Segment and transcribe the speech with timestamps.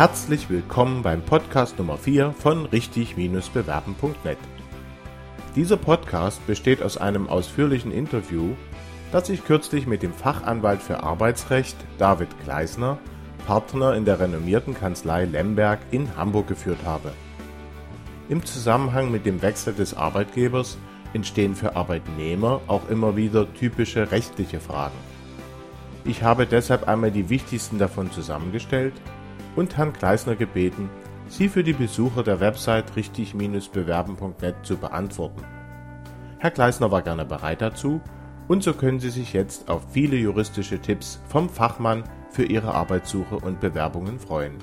[0.00, 4.38] Herzlich willkommen beim Podcast Nummer 4 von richtig-bewerben.net.
[5.54, 8.54] Dieser Podcast besteht aus einem ausführlichen Interview,
[9.12, 12.96] das ich kürzlich mit dem Fachanwalt für Arbeitsrecht David Gleisner,
[13.46, 17.12] Partner in der renommierten Kanzlei Lemberg in Hamburg geführt habe.
[18.30, 20.78] Im Zusammenhang mit dem Wechsel des Arbeitgebers
[21.12, 24.96] entstehen für Arbeitnehmer auch immer wieder typische rechtliche Fragen.
[26.06, 28.94] Ich habe deshalb einmal die wichtigsten davon zusammengestellt
[29.56, 30.90] und Herrn Gleisner gebeten,
[31.28, 35.42] sie für die Besucher der Website richtig-bewerben.net zu beantworten.
[36.38, 38.00] Herr Gleisner war gerne bereit dazu
[38.48, 43.36] und so können Sie sich jetzt auf viele juristische Tipps vom Fachmann für Ihre Arbeitssuche
[43.36, 44.54] und Bewerbungen freuen.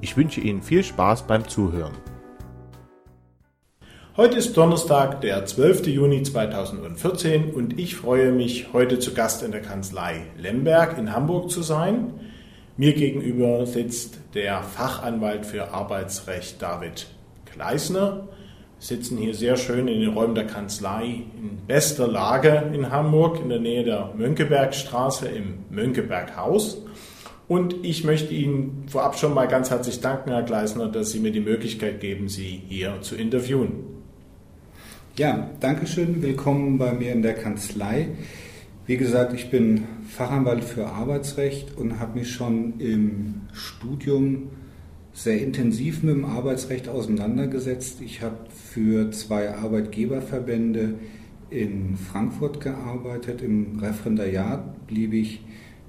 [0.00, 1.94] Ich wünsche Ihnen viel Spaß beim Zuhören.
[4.16, 5.86] Heute ist Donnerstag, der 12.
[5.86, 11.50] Juni 2014 und ich freue mich, heute zu Gast in der Kanzlei Lemberg in Hamburg
[11.50, 12.14] zu sein.
[12.78, 17.08] Mir gegenüber sitzt der Fachanwalt für Arbeitsrecht David
[17.44, 18.28] Kleisner.
[18.78, 23.40] Wir sitzen hier sehr schön in den Räumen der Kanzlei in bester Lage in Hamburg,
[23.42, 26.80] in der Nähe der Mönckebergstraße im Mönckeberghaus.
[27.48, 31.32] Und ich möchte Ihnen vorab schon mal ganz herzlich danken, Herr Gleisner, dass Sie mir
[31.32, 33.72] die Möglichkeit geben, Sie hier zu interviewen.
[35.16, 36.22] Ja, danke schön.
[36.22, 38.10] Willkommen bei mir in der Kanzlei.
[38.88, 44.44] Wie gesagt, ich bin Fachanwalt für Arbeitsrecht und habe mich schon im Studium
[45.12, 48.00] sehr intensiv mit dem Arbeitsrecht auseinandergesetzt.
[48.00, 50.94] Ich habe für zwei Arbeitgeberverbände
[51.50, 53.42] in Frankfurt gearbeitet.
[53.42, 55.44] Im Referendariat blieb ich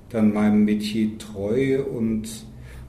[0.10, 2.28] dann meinem Metier treu und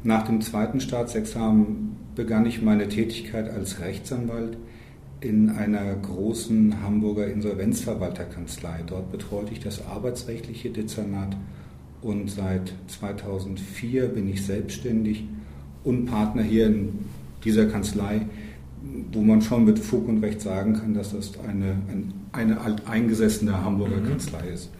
[0.03, 4.59] nach dem zweiten Staatsexamen begann ich meine Tätigkeit als Rechtsanwalt
[5.21, 8.81] in einer großen Hamburger Insolvenzverwalterkanzlei.
[8.87, 11.37] Dort betreute ich das arbeitsrechtliche Dezernat
[12.03, 15.25] und seit 2004 bin ich selbstständig
[15.85, 17.01] und Partner hier in
[17.45, 18.23] dieser Kanzlei,
[19.13, 21.77] wo man schon mit Fug und Recht sagen kann, dass das eine,
[22.33, 24.09] eine alteingesessene Hamburger mhm.
[24.09, 24.71] Kanzlei ist.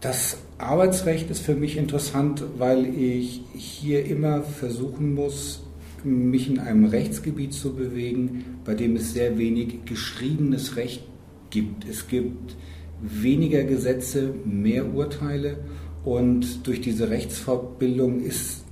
[0.00, 5.62] Das Arbeitsrecht ist für mich interessant, weil ich hier immer versuchen muss,
[6.04, 11.02] mich in einem Rechtsgebiet zu bewegen, bei dem es sehr wenig geschriebenes Recht
[11.50, 11.84] gibt.
[11.90, 12.54] Es gibt
[13.02, 15.56] weniger Gesetze, mehr Urteile
[16.04, 18.62] und durch diese Rechtsfortbildung ist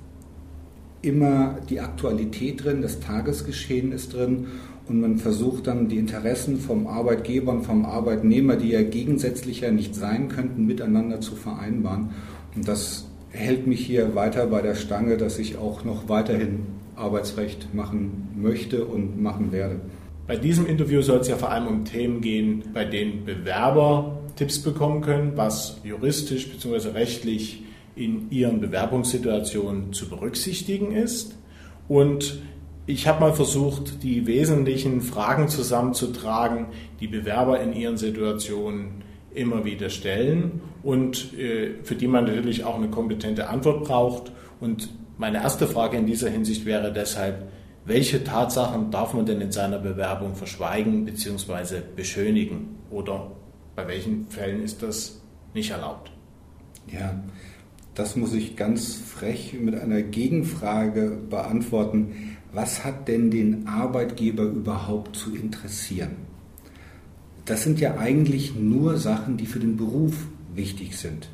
[1.01, 4.47] immer die Aktualität drin, das Tagesgeschehen ist drin
[4.87, 9.95] und man versucht dann die Interessen vom Arbeitgeber und vom Arbeitnehmer, die ja gegensätzlicher nicht
[9.95, 12.11] sein könnten, miteinander zu vereinbaren.
[12.55, 17.73] Und das hält mich hier weiter bei der Stange, dass ich auch noch weiterhin Arbeitsrecht
[17.73, 19.79] machen möchte und machen werde.
[20.27, 24.59] Bei diesem Interview soll es ja vor allem um Themen gehen, bei denen Bewerber Tipps
[24.59, 26.89] bekommen können, was juristisch bzw.
[26.89, 27.63] rechtlich
[27.95, 31.35] in ihren Bewerbungssituationen zu berücksichtigen ist.
[31.87, 32.41] Und
[32.85, 36.67] ich habe mal versucht, die wesentlichen Fragen zusammenzutragen,
[36.99, 42.75] die Bewerber in ihren Situationen immer wieder stellen und äh, für die man natürlich auch
[42.75, 44.31] eine kompetente Antwort braucht.
[44.59, 47.49] Und meine erste Frage in dieser Hinsicht wäre deshalb,
[47.83, 51.81] welche Tatsachen darf man denn in seiner Bewerbung verschweigen bzw.
[51.93, 52.77] beschönigen?
[52.89, 53.29] Oder
[53.75, 55.21] bei welchen Fällen ist das
[55.53, 56.11] nicht erlaubt?
[56.87, 57.21] Ja,
[57.95, 62.37] das muss ich ganz frech mit einer Gegenfrage beantworten.
[62.53, 66.15] Was hat denn den Arbeitgeber überhaupt zu interessieren?
[67.43, 71.27] Das sind ja eigentlich nur Sachen, die für den Beruf wichtig sind.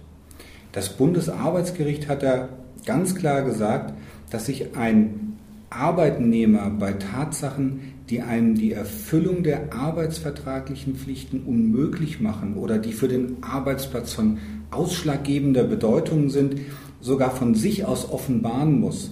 [0.72, 2.50] Das Bundesarbeitsgericht hat da
[2.86, 3.94] ganz klar gesagt,
[4.30, 5.38] dass sich ein
[5.69, 13.08] Arbeitnehmer bei Tatsachen, die einem die Erfüllung der arbeitsvertraglichen Pflichten unmöglich machen oder die für
[13.08, 14.38] den Arbeitsplatz von
[14.72, 16.62] ausschlaggebender Bedeutung sind,
[17.02, 19.12] sogar von sich aus offenbaren muss.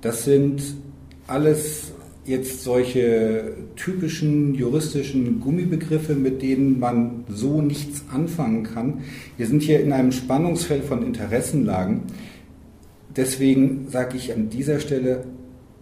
[0.00, 0.62] Das sind
[1.26, 1.92] alles
[2.24, 9.00] jetzt solche typischen juristischen Gummibegriffe, mit denen man so nichts anfangen kann.
[9.36, 12.02] Wir sind hier in einem Spannungsfeld von Interessenlagen.
[13.16, 15.24] Deswegen sage ich an dieser Stelle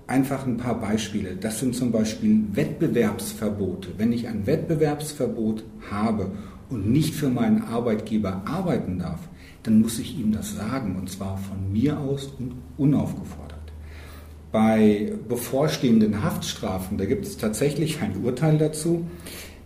[0.09, 1.37] einfach ein paar Beispiele.
[1.37, 3.91] Das sind zum Beispiel Wettbewerbsverbote.
[3.97, 6.33] Wenn ich ein Wettbewerbsverbot habe
[6.69, 9.21] und nicht für meinen Arbeitgeber arbeiten darf,
[9.63, 13.59] dann muss ich ihm das sagen und zwar von mir aus und unaufgefordert.
[14.51, 19.07] Bei bevorstehenden Haftstrafen, da gibt es tatsächlich ein Urteil dazu,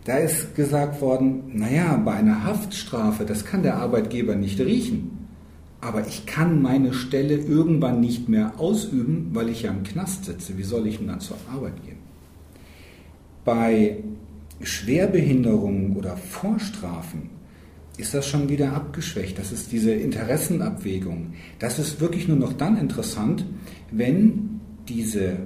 [0.05, 5.14] da ist gesagt worden, naja, bei einer Haftstrafe, das kann der Arbeitgeber nicht riechen
[5.85, 10.57] aber ich kann meine Stelle irgendwann nicht mehr ausüben, weil ich ja im Knast sitze.
[10.57, 11.99] Wie soll ich denn dann zur Arbeit gehen?
[13.45, 13.99] Bei
[14.63, 17.29] Schwerbehinderungen oder Vorstrafen
[17.99, 19.39] ist das schon wieder abgeschwächt.
[19.39, 21.35] Das ist diese Interessenabwägung.
[21.59, 23.45] Das ist wirklich nur noch dann interessant,
[23.91, 25.37] wenn diese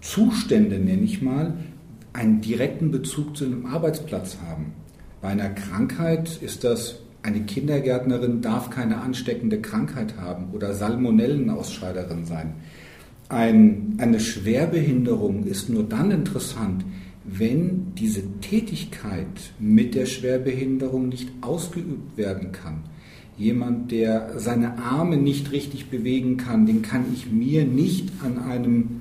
[0.00, 1.56] Zustände, nenne ich mal,
[2.12, 4.72] einen direkten Bezug zu einem Arbeitsplatz haben.
[5.22, 12.52] Bei einer Krankheit ist das, eine Kindergärtnerin darf keine ansteckende Krankheit haben oder Salmonellenausscheiderin sein.
[13.30, 16.84] Ein, eine Schwerbehinderung ist nur dann interessant,
[17.24, 22.82] wenn diese Tätigkeit mit der Schwerbehinderung nicht ausgeübt werden kann.
[23.38, 29.00] Jemand, der seine Arme nicht richtig bewegen kann, den kann ich mir nicht an einem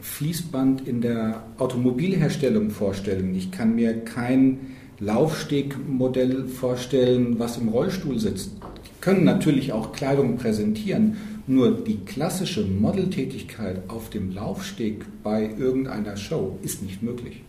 [0.00, 3.34] Fließband in der Automobilherstellung vorstellen.
[3.34, 4.58] Ich kann mir kein
[5.00, 8.52] Laufstegmodell vorstellen, was im Rollstuhl sitzt.
[8.84, 11.16] Die können natürlich auch Kleidung präsentieren,
[11.46, 17.42] nur die klassische Modeltätigkeit auf dem Laufsteg bei irgendeiner Show ist nicht möglich.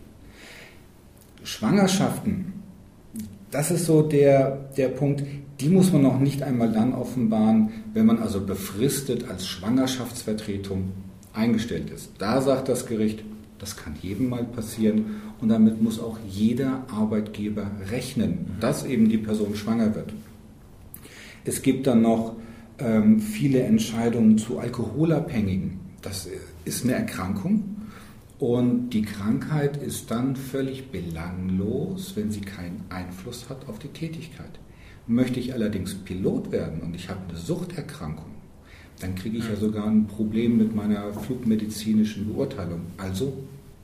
[1.44, 2.54] Schwangerschaften,
[3.50, 5.22] das ist so der, der Punkt,
[5.60, 10.90] die muss man noch nicht einmal dann offenbaren, wenn man also befristet als Schwangerschaftsvertretung
[11.34, 12.10] eingestellt ist.
[12.18, 13.22] Da sagt das Gericht,
[13.58, 19.18] das kann jedem mal passieren und damit muss auch jeder Arbeitgeber rechnen, dass eben die
[19.18, 20.14] Person schwanger wird.
[21.44, 22.36] Es gibt dann noch
[22.78, 25.80] ähm, viele Entscheidungen zu Alkoholabhängigen.
[26.00, 26.28] Das
[26.64, 27.64] ist eine Erkrankung
[28.38, 34.60] und die Krankheit ist dann völlig belanglos, wenn sie keinen Einfluss hat auf die Tätigkeit.
[35.08, 38.30] Möchte ich allerdings Pilot werden und ich habe eine Suchterkrankung,
[39.00, 42.82] dann kriege ich ja sogar ein Problem mit meiner flugmedizinischen Beurteilung.
[42.96, 43.32] Also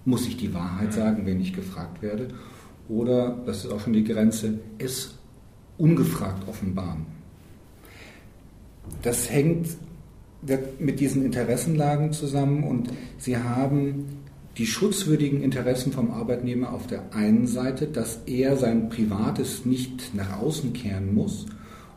[0.08, 2.28] muss ich die Wahrheit sagen, wenn ich gefragt werde.
[2.88, 5.14] Oder, das ist auch schon die Grenze, es
[5.76, 7.06] ungefragt offenbaren.
[9.02, 9.68] Das hängt
[10.78, 14.06] mit diesen Interessenlagen zusammen und Sie haben
[14.56, 20.40] die schutzwürdigen Interessen vom Arbeitnehmer auf der einen Seite, dass er sein Privates nicht nach
[20.40, 21.46] außen kehren muss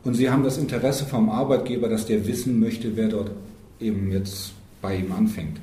[0.04, 3.30] und Sie haben das Interesse vom Arbeitgeber, dass der wissen möchte, wer dort
[3.80, 5.60] eben jetzt bei ihm anfängt.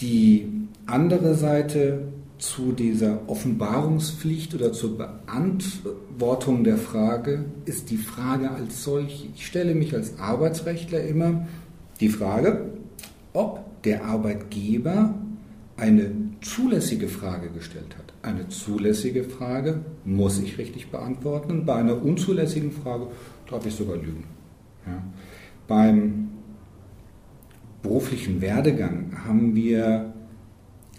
[0.00, 0.48] Die
[0.86, 2.08] andere Seite
[2.38, 9.28] zu dieser Offenbarungspflicht oder zur Beantwortung der Frage ist die Frage als solche.
[9.34, 11.46] Ich stelle mich als Arbeitsrechtler immer
[12.00, 12.72] die Frage,
[13.32, 15.14] ob der Arbeitgeber
[15.76, 18.12] eine zulässige Frage gestellt hat.
[18.22, 21.64] Eine zulässige Frage muss ich richtig beantworten.
[21.64, 23.08] Bei einer unzulässigen Frage
[23.50, 24.24] darf ich sogar lügen.
[24.86, 25.02] Ja.
[25.66, 26.28] Beim
[27.84, 30.12] beruflichen Werdegang haben wir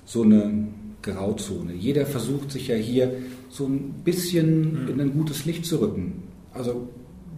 [0.06, 0.68] so eine
[1.02, 1.74] Grauzone.
[1.74, 3.12] Jeder versucht sich ja hier
[3.50, 6.24] so ein bisschen in ein gutes Licht zu rücken.
[6.54, 6.88] Also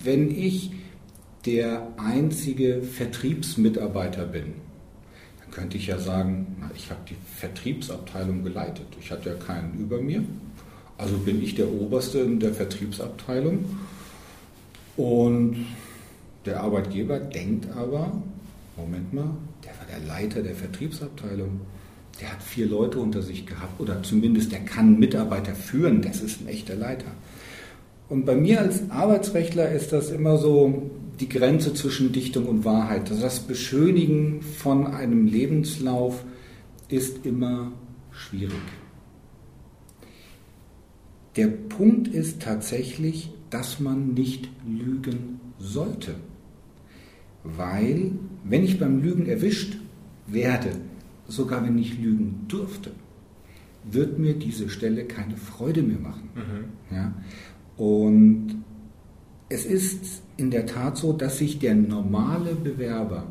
[0.04, 0.72] wenn ich
[1.46, 4.54] der einzige Vertriebsmitarbeiter bin,
[5.50, 8.86] könnte ich ja sagen, na, ich habe die Vertriebsabteilung geleitet.
[9.00, 10.24] Ich hatte ja keinen über mir.
[10.98, 13.66] Also bin ich der Oberste in der Vertriebsabteilung.
[14.98, 15.66] Und
[16.46, 18.12] der Arbeitgeber denkt aber,
[18.78, 21.62] Moment mal, der war der Leiter der Vertriebsabteilung.
[22.22, 26.02] Der hat vier Leute unter sich gehabt oder zumindest der kann Mitarbeiter führen.
[26.02, 27.12] Das ist ein echter Leiter.
[28.10, 30.90] Und bei mir als Arbeitsrechtler ist das immer so,
[31.20, 33.10] die Grenze zwischen Dichtung und Wahrheit.
[33.10, 36.24] Also das Beschönigen von einem Lebenslauf
[36.90, 37.72] ist immer
[38.12, 38.54] schwierig.
[41.36, 46.16] Der Punkt ist tatsächlich, dass man nicht lügen sollte.
[47.44, 48.12] Weil,
[48.50, 49.78] wenn ich beim Lügen erwischt
[50.28, 50.72] werde,
[51.28, 52.92] sogar wenn ich lügen dürfte,
[53.90, 56.30] wird mir diese Stelle keine Freude mehr machen.
[56.36, 56.96] Mhm.
[56.96, 57.14] Ja?
[57.78, 58.64] Und
[59.50, 63.28] es ist in der Tat so, dass sich der normale Bewerber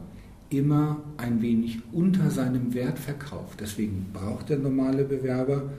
[0.48, 3.60] immer ein wenig unter seinem Wert verkauft.
[3.60, 5.70] Deswegen braucht der normale Bewerber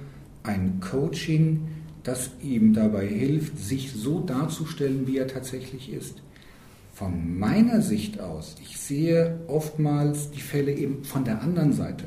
[0.44, 1.67] ein Coaching,
[2.03, 6.22] das ihm dabei hilft, sich so darzustellen, wie er tatsächlich ist.
[6.98, 12.06] Von meiner Sicht aus, ich sehe oftmals die Fälle eben von der anderen Seite.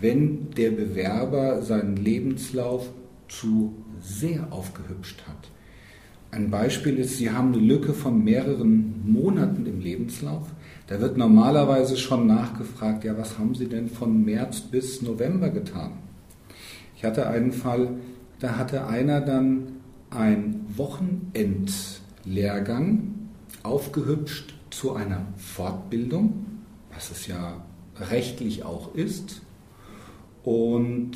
[0.00, 2.88] Wenn der Bewerber seinen Lebenslauf
[3.26, 5.50] zu sehr aufgehübscht hat,
[6.30, 10.46] ein Beispiel ist, Sie haben eine Lücke von mehreren Monaten im Lebenslauf.
[10.86, 15.94] Da wird normalerweise schon nachgefragt, ja, was haben Sie denn von März bis November getan?
[16.96, 17.88] Ich hatte einen Fall,
[18.38, 19.80] da hatte einer dann
[20.10, 23.17] ein Wochenendlehrgang
[23.68, 26.46] aufgehübscht zu einer Fortbildung,
[26.92, 27.64] was es ja
[27.98, 29.42] rechtlich auch ist,
[30.44, 31.12] und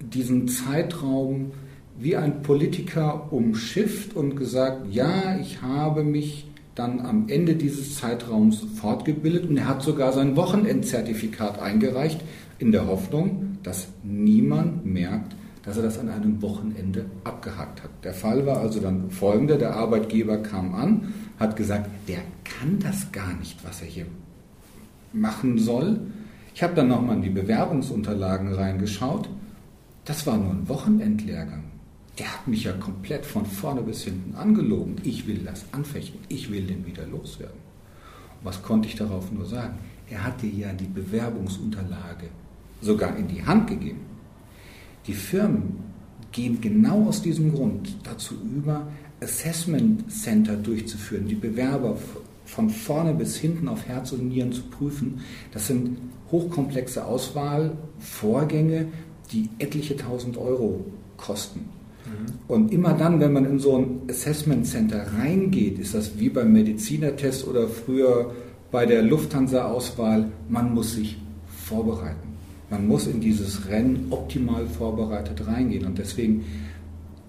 [0.00, 1.52] diesen Zeitraum
[1.98, 8.64] wie ein Politiker umschifft und gesagt, ja, ich habe mich dann am Ende dieses Zeitraums
[8.80, 12.20] fortgebildet und er hat sogar sein Wochenendzertifikat eingereicht,
[12.58, 17.90] in der Hoffnung, dass niemand merkt, dass er das an einem Wochenende abgehakt hat.
[18.02, 23.12] Der Fall war also dann folgender, der Arbeitgeber kam an, hat gesagt, der kann das
[23.12, 24.06] gar nicht, was er hier
[25.12, 26.00] machen soll.
[26.54, 29.28] Ich habe dann nochmal in die Bewerbungsunterlagen reingeschaut.
[30.04, 31.64] Das war nur ein Wochenendlehrgang.
[32.18, 34.96] Der hat mich ja komplett von vorne bis hinten angelogen.
[35.02, 36.20] Ich will das anfechten.
[36.28, 37.56] Ich will den wieder loswerden.
[38.42, 39.78] Was konnte ich darauf nur sagen?
[40.10, 42.26] Er hatte ja die Bewerbungsunterlage
[42.80, 44.00] sogar in die Hand gegeben.
[45.06, 45.80] Die Firmen
[46.30, 48.86] gehen genau aus diesem Grund dazu über,
[49.20, 51.96] Assessment Center durchzuführen, die Bewerber
[52.44, 55.20] von vorne bis hinten auf Herz und Nieren zu prüfen.
[55.52, 55.98] Das sind
[56.30, 58.88] hochkomplexe Auswahlvorgänge,
[59.30, 60.84] die etliche tausend Euro
[61.16, 61.60] kosten.
[62.04, 62.32] Mhm.
[62.48, 66.52] Und immer dann, wenn man in so ein Assessment Center reingeht, ist das wie beim
[66.52, 68.32] Medizinertest oder früher
[68.70, 72.31] bei der Lufthansa-Auswahl, man muss sich vorbereiten.
[72.72, 75.84] Man muss in dieses Rennen optimal vorbereitet reingehen.
[75.84, 76.46] Und deswegen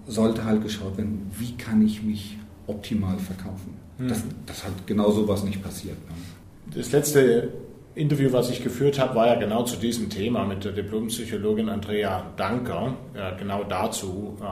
[0.06, 3.74] sollte halt geschaut werden, wie kann ich mich optimal verkaufen.
[3.98, 4.08] Mhm.
[4.08, 5.98] Das, das hat genau sowas nicht passiert.
[6.08, 6.74] Ne?
[6.74, 7.52] Das letzte
[7.94, 12.24] Interview, was ich geführt habe, war ja genau zu diesem Thema mit der Diplompsychologin Andrea
[12.38, 12.96] Danker.
[13.14, 14.44] Ja, genau dazu, äh,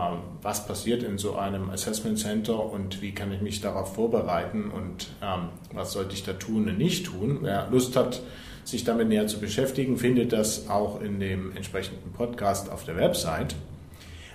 [0.42, 5.08] was passiert in so einem Assessment Center und wie kann ich mich darauf vorbereiten und
[5.22, 7.38] ähm, was sollte ich da tun und nicht tun.
[7.40, 8.20] Wer Lust hat,
[8.64, 13.57] sich damit näher zu beschäftigen, findet das auch in dem entsprechenden Podcast auf der Website.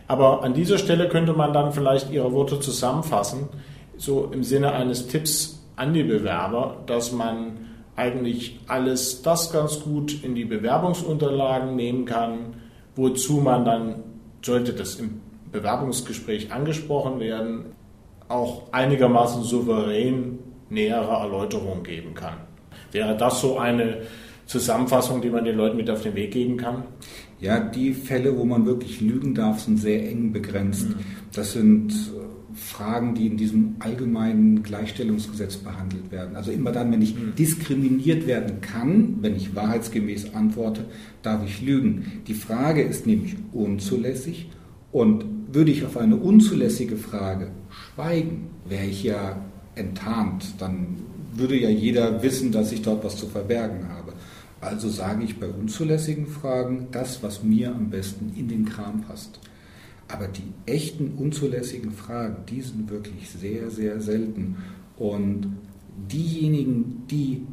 [0.08, 3.50] Aber an dieser Stelle könnte man dann vielleicht Ihre Worte zusammenfassen,
[3.98, 10.24] so im Sinne eines Tipps an die Bewerber, dass man eigentlich alles das ganz gut
[10.24, 12.56] in die Bewerbungsunterlagen nehmen kann,
[12.96, 14.04] wozu man dann,
[14.42, 17.66] sollte das im Bewerbungsgespräch angesprochen werden,
[18.30, 22.47] auch einigermaßen souverän nähere Erläuterungen geben kann.
[22.92, 24.02] Wäre das so eine
[24.46, 26.84] Zusammenfassung, die man den Leuten mit auf den Weg geben kann?
[27.40, 30.90] Ja, die Fälle, wo man wirklich lügen darf, sind sehr eng begrenzt.
[30.90, 30.96] Mhm.
[31.34, 31.94] Das sind
[32.58, 36.36] Fragen, die in diesem allgemeinen Gleichstellungsgesetz behandelt werden.
[36.36, 37.36] Also immer dann, wenn ich hm.
[37.36, 40.86] diskriminiert werden kann, wenn ich wahrheitsgemäß antworte,
[41.22, 42.24] darf ich lügen.
[42.28, 44.50] Die Frage ist nämlich unzulässig
[44.92, 49.40] und würde ich auf eine unzulässige Frage schweigen, wäre ich ja
[49.76, 50.98] enttarnt, dann
[51.34, 54.14] würde ja jeder wissen, dass ich dort was zu verbergen habe.
[54.60, 59.40] Also sage ich bei unzulässigen Fragen das, was mir am besten in den Kram passt.
[60.08, 64.58] Aber die echten unzulässigen Fragen, die sind wirklich sehr, sehr selten.
[64.98, 65.48] Und
[66.12, 67.44] diejenigen, die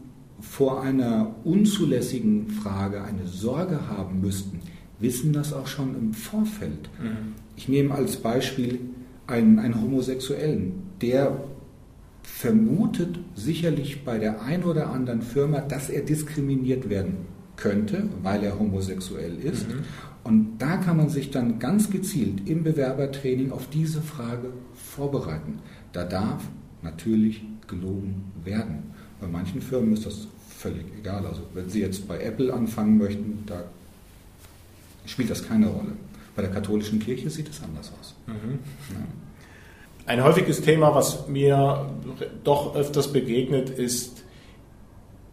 [0.41, 4.61] vor einer unzulässigen Frage eine Sorge haben müssten,
[5.01, 6.89] wissen das auch schon im Vorfeld.
[7.03, 7.35] Mhm.
[7.57, 8.81] Ich nehme als Beispiel
[9.27, 11.37] einen, einen Homosexuellen, der
[12.25, 17.17] vermutet sicherlich bei der ein oder anderen Firma, dass er diskriminiert werden
[17.57, 19.69] könnte, weil er homosexuell ist.
[19.69, 19.85] Mhm.
[20.25, 25.59] Und da kann man sich dann ganz gezielt im Bewerbertraining auf diese Frage vorbereiten.
[25.93, 26.43] Da darf
[26.83, 28.95] natürlich gelogen werden.
[29.21, 31.27] Bei manchen Firmen ist das völlig egal.
[31.27, 33.65] Also wenn Sie jetzt bei Apple anfangen möchten, da
[35.05, 35.93] spielt das keine Rolle.
[36.35, 38.15] Bei der katholischen Kirche sieht es anders aus.
[38.27, 38.59] Mhm.
[38.91, 38.97] Ja.
[40.07, 41.87] Ein häufiges Thema, was mir
[42.45, 44.23] doch öfters begegnet, ist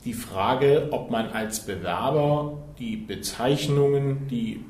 [0.06, 4.64] die Frage, ob man als Bewerber die Bezeichnungen, die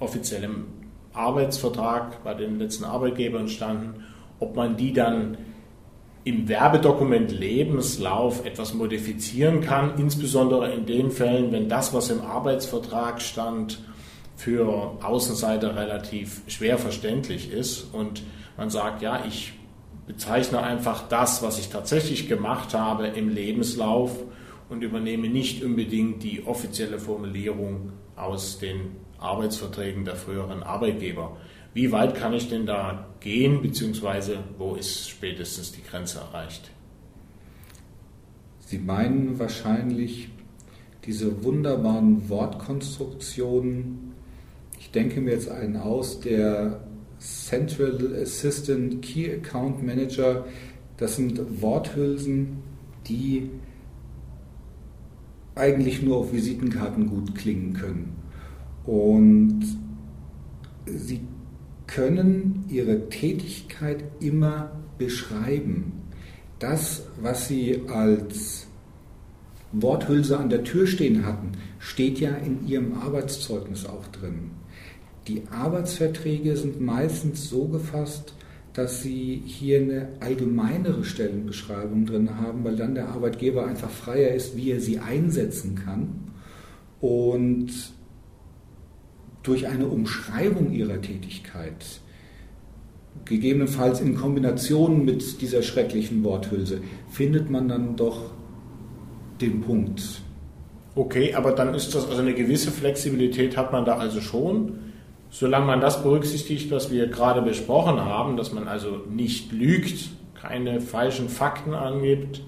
[0.00, 0.64] offiziell im
[1.12, 4.02] Arbeitsvertrag bei den letzten Arbeitgebern standen,
[4.40, 5.38] ob man die dann
[6.24, 13.22] im Werbedokument Lebenslauf etwas modifizieren kann, insbesondere in den Fällen, wenn das, was im Arbeitsvertrag
[13.22, 13.78] stand,
[14.36, 17.94] für Außenseiter relativ schwer verständlich ist.
[17.94, 18.24] Und
[18.56, 19.54] man sagt, ja, ich
[20.06, 24.16] bezeichne einfach das, was ich tatsächlich gemacht habe im Lebenslauf
[24.68, 31.36] und übernehme nicht unbedingt die offizielle Formulierung aus den Arbeitsverträgen der früheren Arbeitgeber.
[31.72, 36.70] Wie weit kann ich denn da gehen, beziehungsweise wo ist spätestens die Grenze erreicht?
[38.60, 40.28] Sie meinen wahrscheinlich
[41.04, 44.14] diese wunderbaren Wortkonstruktionen.
[44.78, 46.80] Ich denke mir jetzt einen aus, der
[47.24, 50.44] Central Assistant Key Account Manager.
[50.98, 52.58] Das sind Worthülsen,
[53.06, 53.50] die
[55.54, 58.16] eigentlich nur auf Visitenkarten gut klingen können.
[58.84, 59.62] Und
[60.84, 61.20] sie
[61.86, 65.92] können ihre Tätigkeit immer beschreiben.
[66.58, 68.66] Das, was sie als
[69.72, 74.50] Worthülse an der Tür stehen hatten, steht ja in ihrem Arbeitszeugnis auch drin.
[75.26, 78.34] Die Arbeitsverträge sind meistens so gefasst,
[78.74, 84.56] dass sie hier eine allgemeinere Stellenbeschreibung drin haben, weil dann der Arbeitgeber einfach freier ist,
[84.56, 86.32] wie er sie einsetzen kann.
[87.00, 87.70] Und
[89.44, 92.00] durch eine Umschreibung ihrer Tätigkeit,
[93.24, 98.32] gegebenenfalls in Kombination mit dieser schrecklichen Worthülse, findet man dann doch
[99.40, 100.22] den Punkt.
[100.96, 104.78] Okay, aber dann ist das, also eine gewisse Flexibilität hat man da also schon,
[105.34, 110.10] solange man das berücksichtigt, was wir gerade besprochen haben, dass man also nicht lügt,
[110.40, 112.40] keine falschen Fakten angibt,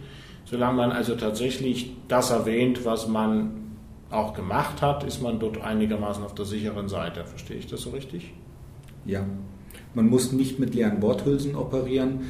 [0.45, 3.73] solange man also tatsächlich das erwähnt, was man
[4.09, 7.25] auch gemacht hat, ist man dort einigermaßen auf der sicheren Seite.
[7.25, 8.33] Verstehe ich das so richtig?
[9.05, 9.27] Ja,
[9.95, 12.27] man muss nicht mit leeren Worthülsen operieren.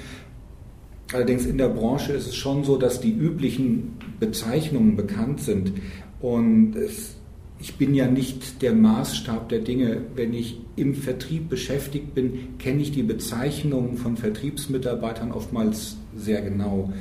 [1.12, 5.75] Allerdings in der Branche ist es schon so, dass die üblichen Bezeichnungen bekannt sind.
[6.22, 7.18] Und es,
[7.58, 10.02] ich bin ja nicht der Maßstab der Dinge.
[10.14, 16.92] Wenn ich im Vertrieb beschäftigt bin, kenne ich die Bezeichnungen von Vertriebsmitarbeitern oftmals sehr genau.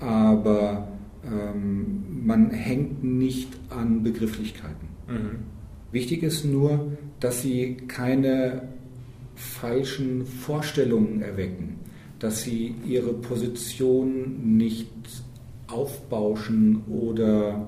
[0.00, 0.88] Aber
[1.24, 4.88] ähm, man hängt nicht an Begrifflichkeiten.
[5.08, 5.38] Mhm.
[5.92, 8.62] Wichtig ist nur, dass sie keine
[9.34, 11.76] falschen Vorstellungen erwecken,
[12.18, 14.88] dass sie ihre Position nicht
[15.68, 17.66] aufbauschen oder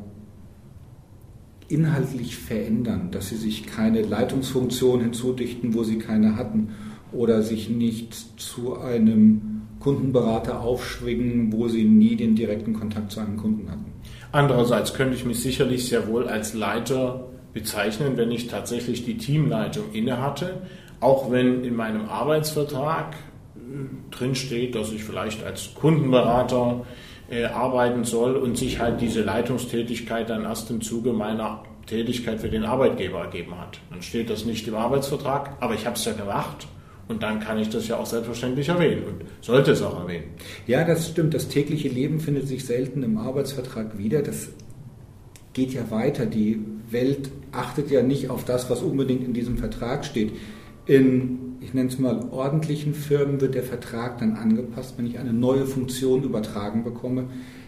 [1.72, 6.68] inhaltlich verändern, dass sie sich keine Leitungsfunktion hinzudichten, wo sie keine hatten,
[7.12, 13.36] oder sich nicht zu einem Kundenberater aufschwingen, wo sie nie den direkten Kontakt zu einem
[13.36, 13.92] Kunden hatten.
[14.30, 19.92] Andererseits könnte ich mich sicherlich sehr wohl als Leiter bezeichnen, wenn ich tatsächlich die Teamleitung
[19.92, 20.62] innehatte,
[21.00, 23.14] auch wenn in meinem Arbeitsvertrag
[23.56, 23.60] äh,
[24.10, 26.86] drinsteht, dass ich vielleicht als Kundenberater
[27.32, 32.50] äh, arbeiten soll und sich halt diese Leitungstätigkeit dann erst im Zuge meiner Tätigkeit für
[32.50, 33.80] den Arbeitgeber ergeben hat.
[33.90, 36.68] Dann steht das nicht im Arbeitsvertrag, aber ich habe es ja gemacht
[37.08, 40.26] und dann kann ich das ja auch selbstverständlich erwähnen und sollte es auch erwähnen.
[40.66, 41.32] Ja, das stimmt.
[41.32, 44.20] Das tägliche Leben findet sich selten im Arbeitsvertrag wieder.
[44.20, 44.50] Das
[45.54, 46.26] geht ja weiter.
[46.26, 50.32] Die Welt achtet ja nicht auf das, was unbedingt in diesem Vertrag steht.
[50.84, 54.94] In ich nenne es mal, ordentlichen Firmen wird der Vertrag dann angepasst.
[54.96, 57.24] Wenn ich eine neue Funktion übertragen bekomme,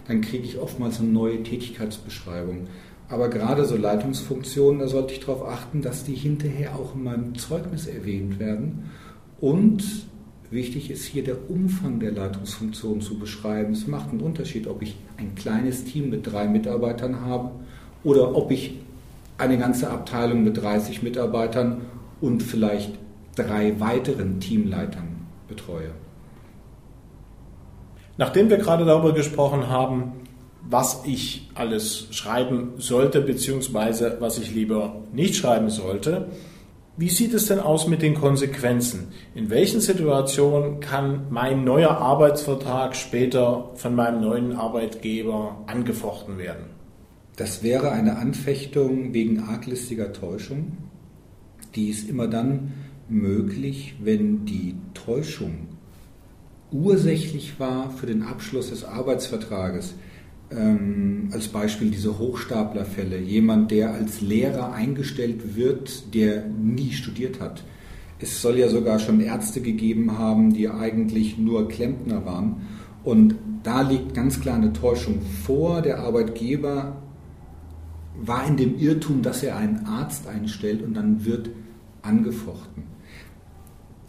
[0.08, 2.66] dann kriege ich oftmals eine neue Tätigkeitsbeschreibung.
[3.08, 7.34] Aber gerade so Leitungsfunktionen, da sollte ich darauf achten, dass die hinterher auch in meinem
[7.36, 8.90] Zeugnis erwähnt werden.
[9.40, 9.84] Und
[10.50, 13.72] wichtig ist hier der Umfang der Leitungsfunktion zu beschreiben.
[13.72, 17.52] Es macht einen Unterschied, ob ich ein kleines Team mit drei Mitarbeitern habe
[18.02, 18.78] oder ob ich
[19.36, 21.82] eine ganze Abteilung mit 30 Mitarbeitern
[22.20, 22.92] und vielleicht
[23.34, 25.90] drei weiteren Teamleitern betreue.
[28.16, 30.12] Nachdem wir gerade darüber gesprochen haben,
[30.62, 36.28] was ich alles schreiben sollte, beziehungsweise was ich lieber nicht schreiben sollte,
[36.96, 39.08] wie sieht es denn aus mit den Konsequenzen?
[39.34, 46.66] In welchen Situationen kann mein neuer Arbeitsvertrag später von meinem neuen Arbeitgeber angefochten werden?
[47.34, 50.76] Das wäre eine Anfechtung wegen arglistiger Täuschung.
[51.74, 52.72] Die ist immer dann
[53.14, 55.68] möglich, wenn die Täuschung
[56.70, 59.94] ursächlich war für den Abschluss des Arbeitsvertrages.
[60.50, 63.18] Ähm, als Beispiel diese Hochstaplerfälle.
[63.18, 67.64] Jemand, der als Lehrer eingestellt wird, der nie studiert hat.
[68.18, 72.62] Es soll ja sogar schon Ärzte gegeben haben, die eigentlich nur Klempner waren.
[73.02, 75.82] Und da liegt ganz klar eine Täuschung vor.
[75.82, 77.02] Der Arbeitgeber
[78.20, 81.50] war in dem Irrtum, dass er einen Arzt einstellt und dann wird
[82.02, 82.93] angefochten.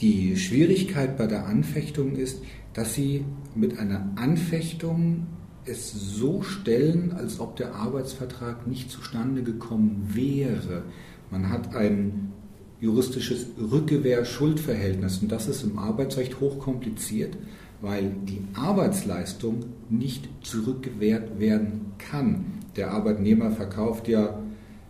[0.01, 2.41] Die Schwierigkeit bei der Anfechtung ist,
[2.73, 3.23] dass sie
[3.55, 5.27] mit einer Anfechtung
[5.65, 10.84] es so stellen, als ob der Arbeitsvertrag nicht zustande gekommen wäre.
[11.31, 12.34] Man hat ein
[12.81, 17.38] juristisches Rückgewehr-Schuldverhältnis und das ist im Arbeitsrecht hochkompliziert,
[17.81, 22.45] weil die Arbeitsleistung nicht zurückgewehrt werden kann.
[22.75, 24.41] Der Arbeitnehmer verkauft ja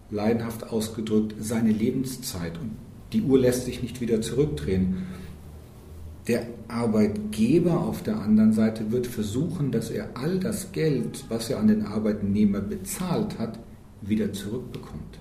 [0.10, 2.72] leidenhaft ausgedrückt seine Lebenszeit und
[3.16, 4.98] die Uhr lässt sich nicht wieder zurückdrehen.
[6.28, 11.60] Der Arbeitgeber auf der anderen Seite wird versuchen, dass er all das Geld, was er
[11.60, 13.60] an den Arbeitnehmer bezahlt hat,
[14.02, 15.20] wieder zurückbekommt.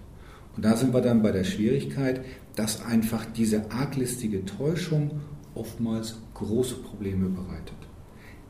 [0.57, 2.25] Und da sind wir dann bei der Schwierigkeit,
[2.57, 5.21] dass einfach diese arglistige Täuschung
[5.55, 7.77] oftmals große Probleme bereitet.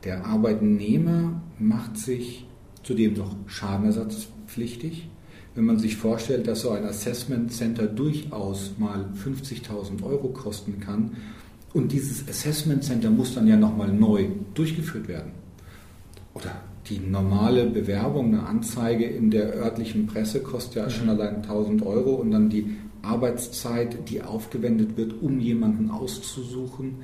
[0.03, 2.47] Der Arbeitnehmer macht sich
[2.81, 5.07] zudem noch schadenersatzpflichtig
[5.55, 11.11] wenn man sich vorstellt, dass so ein Assessment Center durchaus mal 50.000 Euro kosten kann
[11.73, 15.31] und dieses Assessment Center muss dann ja nochmal neu durchgeführt werden.
[16.33, 16.51] Oder
[16.89, 22.15] die normale Bewerbung, eine Anzeige in der örtlichen Presse kostet ja schon allein 1000 Euro
[22.15, 26.99] und dann die Arbeitszeit, die aufgewendet wird, um jemanden auszusuchen,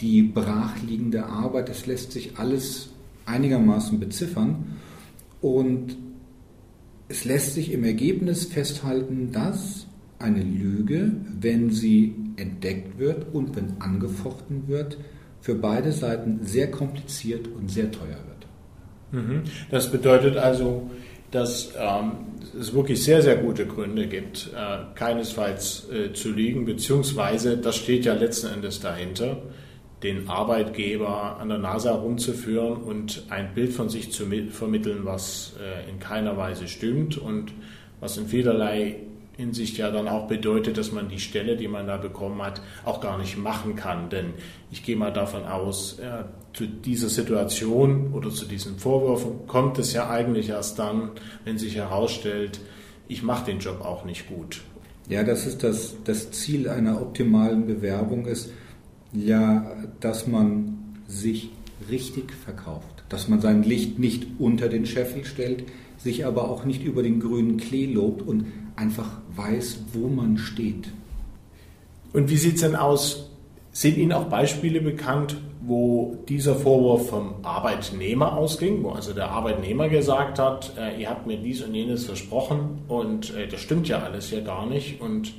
[0.00, 2.90] die brachliegende Arbeit, das lässt sich alles
[3.24, 4.76] einigermaßen beziffern.
[5.40, 5.96] Und
[7.08, 9.86] es lässt sich im Ergebnis festhalten, dass
[10.18, 14.98] eine Lüge, wenn sie entdeckt wird und wenn angefochten wird,
[15.40, 18.18] für beide Seiten sehr kompliziert und sehr teuer
[19.12, 19.24] wird.
[19.24, 19.42] Mhm.
[19.70, 20.90] Das bedeutet also,
[21.30, 22.12] dass ähm,
[22.58, 28.04] es wirklich sehr, sehr gute Gründe gibt, äh, keinesfalls äh, zu liegen, beziehungsweise das steht
[28.04, 29.42] ja letzten Endes dahinter,
[30.02, 35.88] den Arbeitgeber an der Nase herumzuführen und ein Bild von sich zu vermitteln, was äh,
[35.90, 37.52] in keiner Weise stimmt und
[38.00, 38.96] was in vielerlei
[39.36, 43.00] Hinsicht ja dann auch bedeutet, dass man die Stelle, die man da bekommen hat, auch
[43.00, 44.08] gar nicht machen kann.
[44.08, 44.32] Denn
[44.70, 45.98] ich gehe mal davon aus,
[46.54, 51.10] zu dieser Situation oder zu diesen Vorwürfen kommt es ja eigentlich erst dann,
[51.44, 52.60] wenn sich herausstellt,
[53.08, 54.62] ich mache den Job auch nicht gut.
[55.08, 58.50] Ja, das ist das, das Ziel einer optimalen Bewerbung ist
[59.16, 59.66] ja,
[60.00, 61.50] dass man sich
[61.90, 65.64] richtig verkauft, dass man sein Licht nicht unter den Scheffel stellt,
[65.98, 70.88] sich aber auch nicht über den grünen Klee lobt und einfach weiß, wo man steht.
[72.12, 73.30] Und wie sieht es denn aus?
[73.72, 79.88] Sind Ihnen auch Beispiele bekannt, wo dieser Vorwurf vom Arbeitnehmer ausging, wo also der Arbeitnehmer
[79.88, 83.98] gesagt hat, äh, ihr habt mir dies und jenes versprochen und äh, das stimmt ja
[83.98, 85.34] alles hier gar nicht und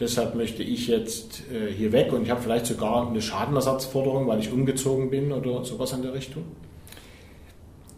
[0.00, 4.40] deshalb möchte ich jetzt äh, hier weg und ich habe vielleicht sogar eine Schadenersatzforderung, weil
[4.40, 6.44] ich umgezogen bin oder sowas in der Richtung?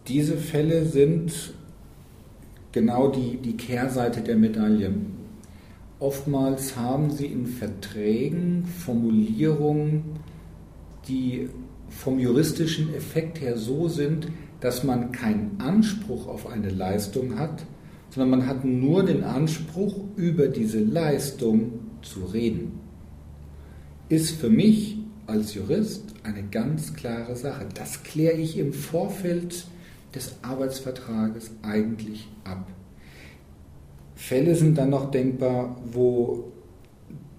[0.07, 1.53] Diese Fälle sind
[2.73, 4.93] genau die, die Kehrseite der Medaille.
[5.99, 10.03] Oftmals haben sie in Verträgen Formulierungen,
[11.07, 11.49] die
[11.87, 14.27] vom juristischen Effekt her so sind,
[14.59, 17.63] dass man keinen Anspruch auf eine Leistung hat,
[18.09, 22.79] sondern man hat nur den Anspruch, über diese Leistung zu reden.
[24.09, 27.65] Ist für mich als Jurist eine ganz klare Sache.
[27.73, 29.65] Das kläre ich im Vorfeld
[30.13, 32.67] des Arbeitsvertrages eigentlich ab.
[34.15, 36.51] Fälle sind dann noch denkbar, wo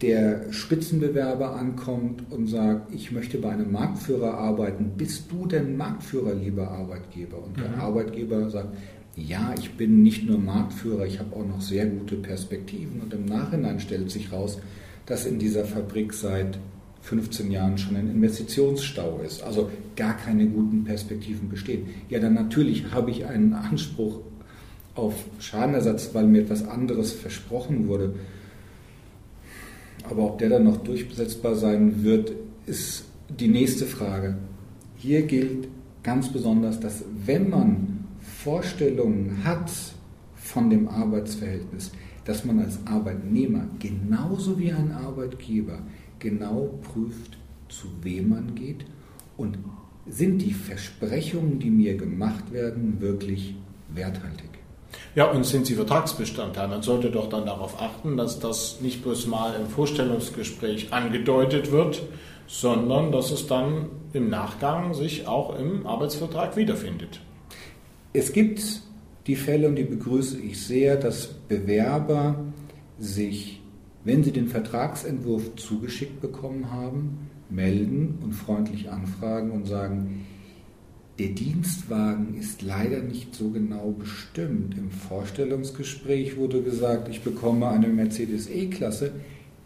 [0.02, 4.92] der Spitzenbewerber ankommt und sagt, ich möchte bei einem Marktführer arbeiten.
[4.96, 7.42] Bist du denn Marktführer, lieber Arbeitgeber?
[7.42, 7.80] Und der mhm.
[7.80, 8.76] Arbeitgeber sagt,
[9.16, 13.00] ja, ich bin nicht nur Marktführer, ich habe auch noch sehr gute Perspektiven.
[13.00, 14.58] Und im Nachhinein stellt sich raus,
[15.06, 16.58] dass in dieser Fabrik seit
[17.02, 21.86] 15 Jahren schon ein Investitionsstau ist, also gar keine guten Perspektiven bestehen.
[22.08, 24.20] Ja, dann natürlich habe ich einen Anspruch
[24.94, 28.14] auf Schadenersatz, weil mir etwas anderes versprochen wurde.
[30.08, 32.32] Aber ob der dann noch durchsetzbar sein wird,
[32.66, 34.38] ist die nächste Frage.
[34.96, 35.68] Hier gilt
[36.02, 37.93] ganz besonders, dass wenn man
[38.44, 39.70] Vorstellungen hat
[40.34, 41.92] von dem Arbeitsverhältnis,
[42.26, 45.78] dass man als Arbeitnehmer genauso wie ein Arbeitgeber
[46.18, 47.38] genau prüft,
[47.70, 48.84] zu wem man geht
[49.38, 49.56] und
[50.06, 53.54] sind die Versprechungen, die mir gemacht werden, wirklich
[53.88, 54.50] werthaltig.
[55.14, 56.68] Ja, und sind sie Vertragsbestandteil?
[56.68, 62.02] Man sollte doch dann darauf achten, dass das nicht bloß mal im Vorstellungsgespräch angedeutet wird,
[62.46, 67.23] sondern dass es dann im Nachgang sich auch im Arbeitsvertrag wiederfindet.
[68.16, 68.80] Es gibt
[69.26, 72.44] die Fälle, und die begrüße ich sehr, dass Bewerber
[72.96, 73.60] sich,
[74.04, 80.26] wenn sie den Vertragsentwurf zugeschickt bekommen haben, melden und freundlich anfragen und sagen,
[81.18, 84.78] der Dienstwagen ist leider nicht so genau bestimmt.
[84.78, 89.10] Im Vorstellungsgespräch wurde gesagt, ich bekomme eine Mercedes E-Klasse.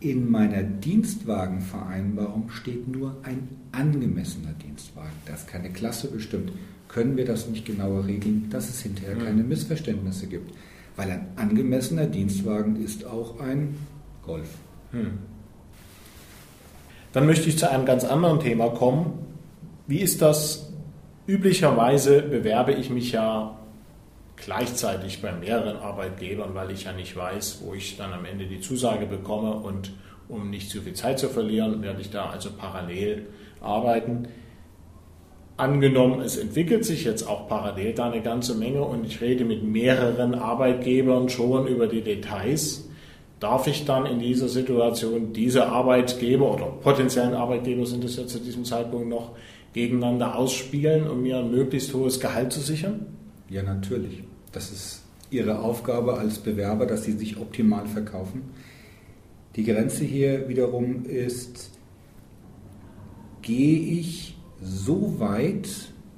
[0.00, 5.12] In meiner Dienstwagenvereinbarung steht nur ein angemessener Dienstwagen.
[5.26, 6.50] Da ist keine Klasse bestimmt
[6.88, 10.52] können wir das nicht genauer regeln, dass es hinterher keine Missverständnisse gibt.
[10.96, 13.76] Weil ein angemessener Dienstwagen ist auch ein
[14.24, 14.48] Golf.
[14.90, 15.18] Hm.
[17.12, 19.18] Dann möchte ich zu einem ganz anderen Thema kommen.
[19.86, 20.72] Wie ist das?
[21.26, 23.58] Üblicherweise bewerbe ich mich ja
[24.36, 28.60] gleichzeitig bei mehreren Arbeitgebern, weil ich ja nicht weiß, wo ich dann am Ende die
[28.60, 29.92] Zusage bekomme und
[30.28, 33.26] um nicht zu viel Zeit zu verlieren, werde ich da also parallel
[33.60, 34.28] arbeiten
[35.58, 39.64] angenommen, es entwickelt sich jetzt auch parallel da eine ganze Menge und ich rede mit
[39.64, 42.88] mehreren Arbeitgebern schon über die Details,
[43.40, 48.38] darf ich dann in dieser Situation diese Arbeitgeber oder potenziellen Arbeitgeber sind es ja zu
[48.38, 49.32] diesem Zeitpunkt noch
[49.72, 53.06] gegeneinander ausspielen, um mir ein möglichst hohes Gehalt zu sichern?
[53.50, 54.22] Ja, natürlich.
[54.52, 58.42] Das ist Ihre Aufgabe als Bewerber, dass Sie sich optimal verkaufen.
[59.56, 61.70] Die Grenze hier wiederum ist,
[63.42, 65.68] gehe ich so weit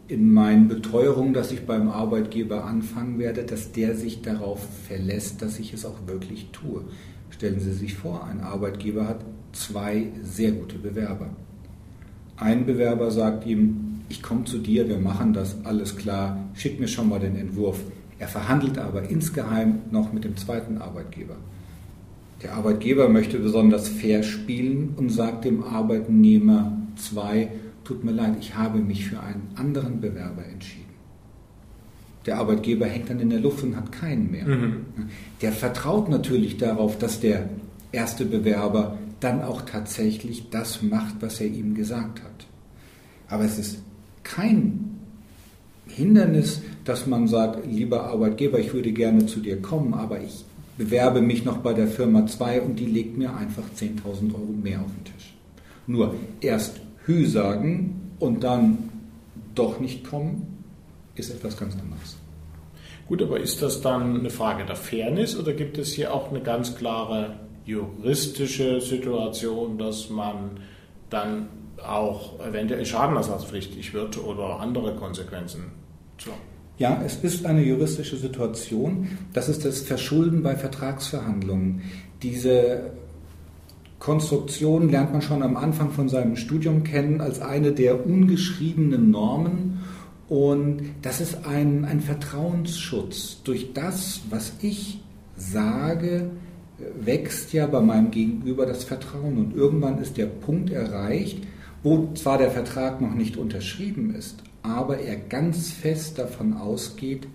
[0.09, 5.59] in meinen Beteuerungen, dass ich beim Arbeitgeber anfangen werde, dass der sich darauf verlässt, dass
[5.59, 6.83] ich es auch wirklich tue.
[7.31, 11.31] Stellen Sie sich vor, ein Arbeitgeber hat zwei sehr gute Bewerber.
[12.37, 16.89] Ein Bewerber sagt ihm, ich komme zu dir, wir machen das, alles klar, schick mir
[16.89, 17.79] schon mal den Entwurf.
[18.19, 21.37] Er verhandelt aber insgeheim noch mit dem zweiten Arbeitgeber.
[22.43, 27.51] Der Arbeitgeber möchte besonders fair spielen und sagt dem Arbeitnehmer zwei,
[27.91, 30.95] tut mir leid, ich habe mich für einen anderen Bewerber entschieden.
[32.25, 34.47] Der Arbeitgeber hängt dann in der Luft und hat keinen mehr.
[34.47, 34.87] Mhm.
[35.43, 37.49] Der vertraut natürlich darauf, dass der
[37.91, 42.47] erste Bewerber dann auch tatsächlich das macht, was er ihm gesagt hat.
[43.29, 43.83] Aber es ist
[44.23, 45.01] kein
[45.89, 50.45] Hindernis, dass man sagt, lieber Arbeitgeber, ich würde gerne zu dir kommen, aber ich
[50.79, 54.81] bewerbe mich noch bei der Firma 2 und die legt mir einfach 10.000 Euro mehr
[54.81, 55.35] auf den Tisch.
[55.89, 58.91] Nur erst Hü sagen und dann
[59.55, 60.65] doch nicht kommen,
[61.15, 62.17] ist etwas ganz anderes.
[63.09, 66.41] Gut, aber ist das dann eine Frage der Fairness oder gibt es hier auch eine
[66.41, 70.61] ganz klare juristische Situation, dass man
[71.09, 71.49] dann
[71.85, 75.73] auch eventuell schadenersatzpflichtig wird oder andere Konsequenzen?
[76.19, 76.31] So.
[76.79, 79.09] Ja, es ist eine juristische Situation.
[79.33, 81.83] Das ist das Verschulden bei Vertragsverhandlungen.
[82.23, 82.93] Diese
[84.01, 89.81] Konstruktion lernt man schon am Anfang von seinem Studium kennen als eine der ungeschriebenen Normen.
[90.29, 93.43] Und das ist ein, ein Vertrauensschutz.
[93.45, 95.03] Durch das, was ich
[95.37, 96.31] sage,
[96.99, 99.37] wächst ja bei meinem Gegenüber das Vertrauen.
[99.37, 101.43] Und irgendwann ist der Punkt erreicht,
[101.83, 107.27] wo zwar der Vertrag noch nicht unterschrieben ist, aber er ganz fest davon ausgeht,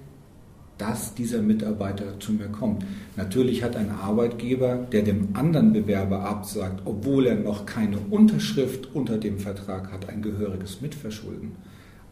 [0.78, 2.86] dass dieser Mitarbeiter zu mir kommt.
[3.16, 9.18] Natürlich hat ein Arbeitgeber, der dem anderen Bewerber absagt, obwohl er noch keine Unterschrift unter
[9.18, 11.54] dem Vertrag hat, ein gehöriges Mitverschulden.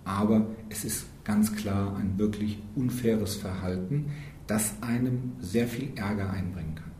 [0.06, 4.12] Aber es ist ganz klar ein wirklich unfaires Verhalten,
[4.47, 6.91] das einem sehr viel Ärger einbringen kann.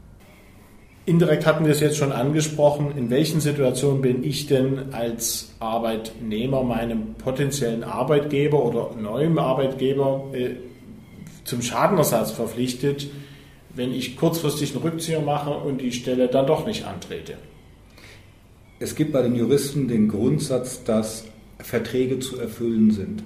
[1.06, 6.63] Indirekt hatten wir es jetzt schon angesprochen, in welchen Situationen bin ich denn als Arbeitnehmer
[6.63, 10.56] meinem potenziellen Arbeitgeber oder neuem Arbeitgeber äh,
[11.43, 13.10] zum Schadenersatz verpflichtet,
[13.75, 17.38] wenn ich kurzfristig einen Rückzieher mache und die Stelle dann doch nicht antrete.
[18.79, 21.25] Es gibt bei den Juristen den Grundsatz, dass
[21.60, 23.23] Verträge zu erfüllen sind.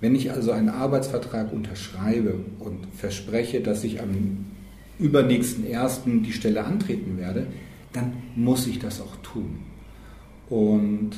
[0.00, 4.46] Wenn ich also einen Arbeitsvertrag unterschreibe und verspreche, dass ich am
[4.98, 7.46] übernächsten ersten die Stelle antreten werde,
[7.92, 9.60] dann muss ich das auch tun.
[10.48, 11.12] Und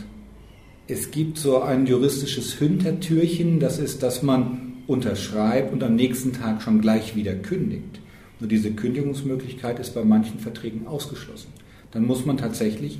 [0.89, 6.63] es gibt so ein juristisches Hintertürchen, das ist, dass man unterschreibt und am nächsten Tag
[6.63, 8.01] schon gleich wieder kündigt.
[8.41, 11.53] Nur diese Kündigungsmöglichkeit ist bei manchen Verträgen ausgeschlossen.
[11.91, 12.99] Dann muss man tatsächlich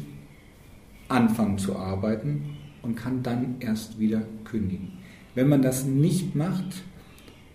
[1.09, 4.93] anfangen zu arbeiten und kann dann erst wieder kündigen.
[5.35, 6.83] Wenn man das nicht macht,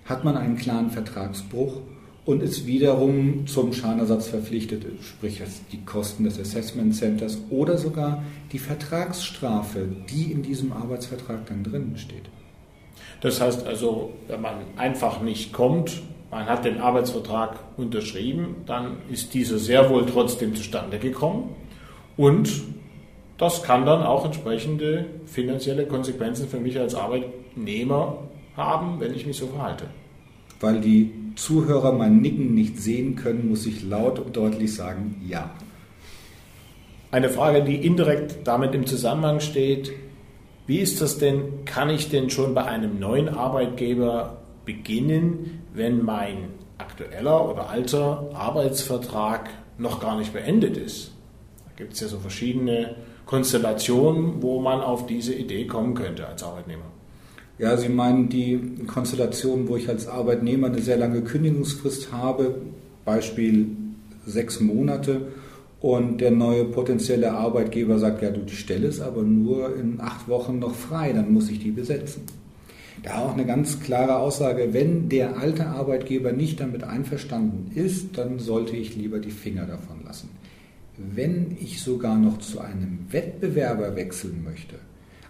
[0.06, 1.82] hat man einen klaren Vertragsbruch
[2.26, 5.42] und ist wiederum zum Schadenersatz verpflichtet, sprich
[5.72, 11.98] die Kosten des Assessment Centers oder sogar die Vertragsstrafe, die in diesem Arbeitsvertrag dann drinnen
[11.98, 12.30] steht.
[13.22, 19.34] Das heißt also, wenn man einfach nicht kommt, man hat den Arbeitsvertrag unterschrieben, dann ist
[19.34, 21.56] dieser sehr wohl trotzdem zustande gekommen
[22.18, 22.50] und
[23.38, 28.20] das kann dann auch entsprechende finanzielle Konsequenzen für mich als Arbeitnehmer
[28.56, 29.86] haben, wenn ich mich so verhalte.
[30.60, 35.50] Weil die Zuhörer mein Nicken nicht sehen können, muss ich laut und deutlich sagen, ja.
[37.10, 39.92] Eine Frage, die indirekt damit im Zusammenhang steht,
[40.68, 46.50] wie ist das denn, kann ich denn schon bei einem neuen Arbeitgeber beginnen, wenn mein
[46.78, 51.12] aktueller oder alter Arbeitsvertrag noch gar nicht beendet ist?
[51.66, 52.96] Da gibt es ja so verschiedene
[53.26, 56.86] Konstellationen, wo man auf diese Idee kommen könnte als Arbeitnehmer.
[57.58, 62.56] Ja, Sie meinen die Konstellation, wo ich als Arbeitnehmer eine sehr lange Kündigungsfrist habe,
[63.06, 63.68] Beispiel
[64.26, 65.28] sechs Monate,
[65.82, 70.28] und der neue potenzielle Arbeitgeber sagt, ja, du, die Stelle ist aber nur in acht
[70.28, 72.24] Wochen noch frei, dann muss ich die besetzen.
[73.04, 78.38] Da auch eine ganz klare Aussage, wenn der alte Arbeitgeber nicht damit einverstanden ist, dann
[78.38, 80.30] sollte ich lieber die Finger davon lassen.
[80.98, 84.76] Wenn ich sogar noch zu einem Wettbewerber wechseln möchte,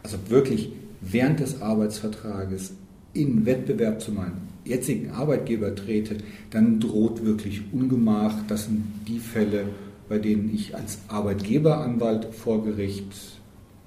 [0.04, 2.74] also wirklich während des Arbeitsvertrages
[3.14, 6.18] in Wettbewerb zu meinem jetzigen Arbeitgeber trete,
[6.50, 8.36] dann droht wirklich Ungemach.
[8.50, 9.68] Das sind die Fälle,
[10.12, 13.14] bei denen ich als Arbeitgeberanwalt vor Gericht,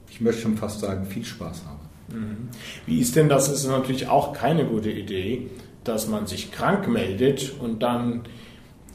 [0.08, 2.18] ich möchte schon fast sagen, viel Spaß habe.
[2.18, 2.48] Mhm.
[2.86, 3.50] Wie ist denn das?
[3.50, 5.50] Ist natürlich auch keine gute Idee,
[5.84, 8.22] dass man sich krank meldet und dann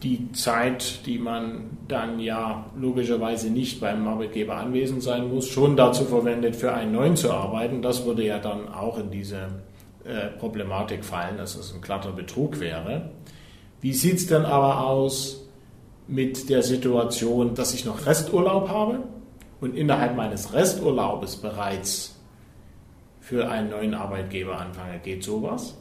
[0.01, 6.05] die Zeit, die man dann ja logischerweise nicht beim Arbeitgeber anwesend sein muss, schon dazu
[6.05, 7.83] verwendet, für einen neuen zu arbeiten.
[7.83, 9.49] Das würde ja dann auch in diese
[10.03, 13.11] äh, Problematik fallen, dass es ein glatter Betrug wäre.
[13.81, 15.45] Wie sieht es denn aber aus
[16.09, 19.03] mit der Situation, dass ich noch Resturlaub habe
[19.61, 22.15] und innerhalb meines Resturlaubes bereits
[23.21, 24.99] für einen neuen Arbeitgeber anfange?
[24.99, 25.75] Geht sowas?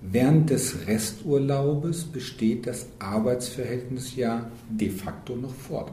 [0.00, 5.92] Während des Resturlaubes besteht das Arbeitsverhältnis ja de facto noch fort.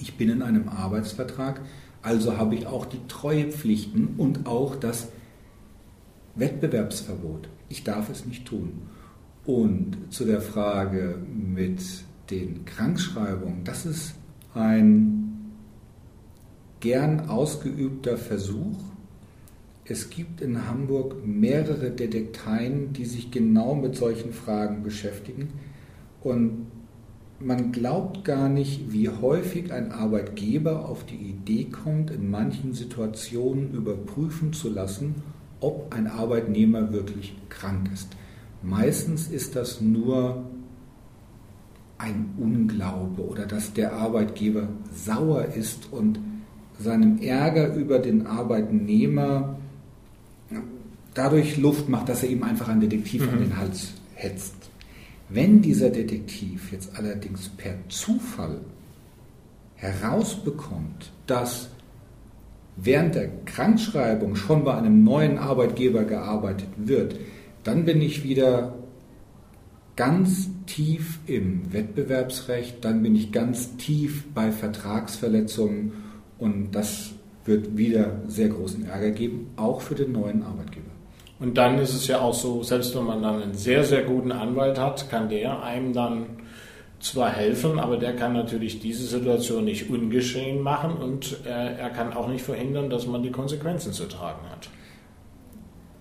[0.00, 1.60] Ich bin in einem Arbeitsvertrag,
[2.02, 5.08] also habe ich auch die Treuepflichten und auch das
[6.34, 7.48] Wettbewerbsverbot.
[7.68, 8.82] ich darf es nicht tun.
[9.46, 11.80] Und zu der Frage mit
[12.30, 14.14] den Krankschreibungen, das ist
[14.54, 15.50] ein
[16.80, 18.78] gern ausgeübter Versuch.
[19.86, 25.48] Es gibt in Hamburg mehrere Detekteien, die sich genau mit solchen Fragen beschäftigen.
[26.22, 26.66] Und
[27.40, 33.72] man glaubt gar nicht, wie häufig ein Arbeitgeber auf die Idee kommt, in manchen Situationen
[33.74, 35.16] überprüfen zu lassen,
[35.60, 38.08] ob ein Arbeitnehmer wirklich krank ist.
[38.62, 40.44] Meistens ist das nur
[42.04, 46.18] ein Unglaube oder dass der Arbeitgeber sauer ist und
[46.78, 49.56] seinem Ärger über den Arbeitnehmer
[51.14, 53.32] dadurch Luft macht, dass er ihm einfach einen Detektiv mhm.
[53.32, 54.54] an den Hals hetzt.
[55.28, 58.60] Wenn dieser Detektiv jetzt allerdings per Zufall
[59.76, 61.70] herausbekommt, dass
[62.76, 67.18] während der Krankschreibung schon bei einem neuen Arbeitgeber gearbeitet wird,
[67.62, 68.74] dann bin ich wieder
[69.96, 75.92] ganz tief im Wettbewerbsrecht, dann bin ich ganz tief bei Vertragsverletzungen
[76.38, 77.12] und das
[77.44, 80.90] wird wieder sehr großen Ärger geben, auch für den neuen Arbeitgeber.
[81.38, 84.32] Und dann ist es ja auch so, selbst wenn man dann einen sehr, sehr guten
[84.32, 86.26] Anwalt hat, kann der einem dann
[87.00, 92.14] zwar helfen, aber der kann natürlich diese Situation nicht ungeschehen machen und er, er kann
[92.14, 94.70] auch nicht verhindern, dass man die Konsequenzen zu tragen hat.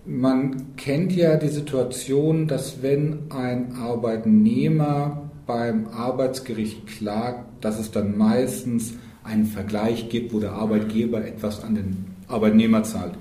[0.06, 8.18] Man kennt ja die Situation, dass wenn ein Arbeitnehmer beim Arbeitsgericht klagt, dass es dann
[8.18, 13.14] meistens einen Vergleich gibt, wo der Arbeitgeber etwas an den Arbeitnehmer zahlt.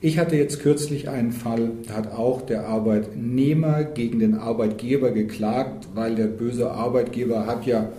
[0.00, 5.88] Ich hatte jetzt kürzlich einen Fall, da hat auch der Arbeitnehmer gegen den Arbeitgeber geklagt,
[5.94, 7.90] weil der böse Arbeitgeber hat ja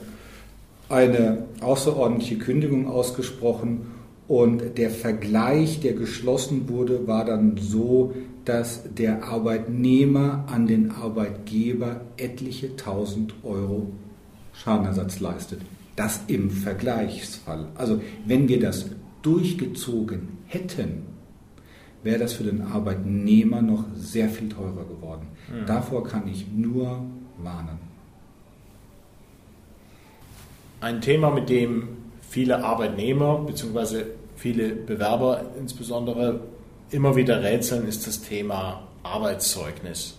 [0.90, 3.91] eine außerordentliche Kündigung ausgesprochen
[4.32, 8.14] und der Vergleich, der geschlossen wurde, war dann so,
[8.46, 13.92] dass der Arbeitnehmer an den Arbeitgeber etliche tausend Euro
[14.54, 15.60] Schadenersatz leistet.
[15.98, 17.68] Das im Vergleichsfall.
[17.76, 18.86] Also wenn wir das
[19.22, 21.08] durchgezogen hätten,
[22.02, 25.28] wäre das für den Arbeitnehmer noch sehr viel teurer geworden.
[25.52, 25.66] Mhm.
[25.66, 27.04] Davor kann ich nur
[27.44, 27.80] warnen.
[30.80, 31.90] Ein Thema, mit dem
[32.22, 34.06] viele Arbeitnehmer bzw.
[34.42, 36.40] viele Bewerber insbesondere
[36.90, 40.18] immer wieder rätseln, ist das Thema Arbeitszeugnis.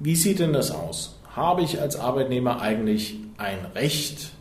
[0.00, 1.20] Wie sieht denn das aus?
[1.36, 4.32] Habe ich als Arbeitnehmer eigentlich ein Recht,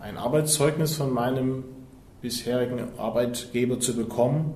[0.00, 1.64] ein Arbeitszeugnis von meinem
[2.22, 4.54] bisherigen Arbeitgeber zu bekommen?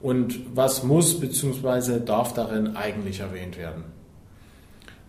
[0.00, 2.00] Und was muss bzw.
[2.00, 3.84] darf darin eigentlich erwähnt werden?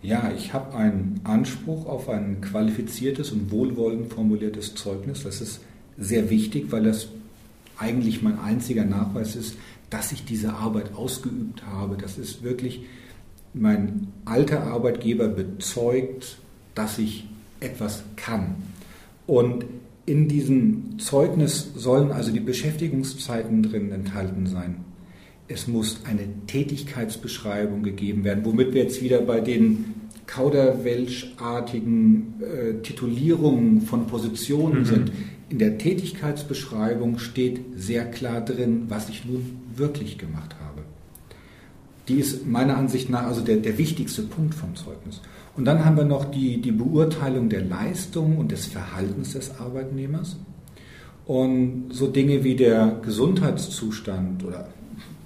[0.01, 5.23] Ja, ich habe einen Anspruch auf ein qualifiziertes und wohlwollend formuliertes Zeugnis.
[5.23, 5.61] Das ist
[5.97, 7.07] sehr wichtig, weil das
[7.81, 9.57] eigentlich mein einziger Nachweis ist,
[9.89, 11.97] dass ich diese Arbeit ausgeübt habe.
[11.97, 12.83] Das ist wirklich
[13.53, 16.37] mein alter Arbeitgeber bezeugt,
[16.75, 17.27] dass ich
[17.59, 18.55] etwas kann.
[19.27, 19.65] Und
[20.05, 24.77] in diesem Zeugnis sollen also die Beschäftigungszeiten drin enthalten sein.
[25.47, 29.95] Es muss eine Tätigkeitsbeschreibung gegeben werden, womit wir jetzt wieder bei den
[30.27, 34.85] kauderwelschartigen äh, Titulierungen von Positionen mhm.
[34.85, 35.11] sind.
[35.51, 40.83] In der Tätigkeitsbeschreibung steht sehr klar drin, was ich nun wirklich gemacht habe.
[42.07, 45.19] Die ist meiner Ansicht nach also der, der wichtigste Punkt vom Zeugnis.
[45.57, 50.37] Und dann haben wir noch die, die Beurteilung der Leistung und des Verhaltens des Arbeitnehmers.
[51.25, 54.69] Und so Dinge wie der Gesundheitszustand oder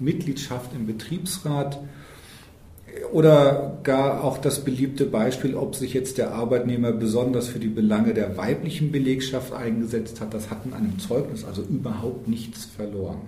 [0.00, 1.78] Mitgliedschaft im Betriebsrat
[3.12, 8.14] oder gar auch das beliebte Beispiel, ob sich jetzt der Arbeitnehmer besonders für die Belange
[8.14, 13.20] der weiblichen Belegschaft eingesetzt hat, das hat in einem Zeugnis also überhaupt nichts verloren.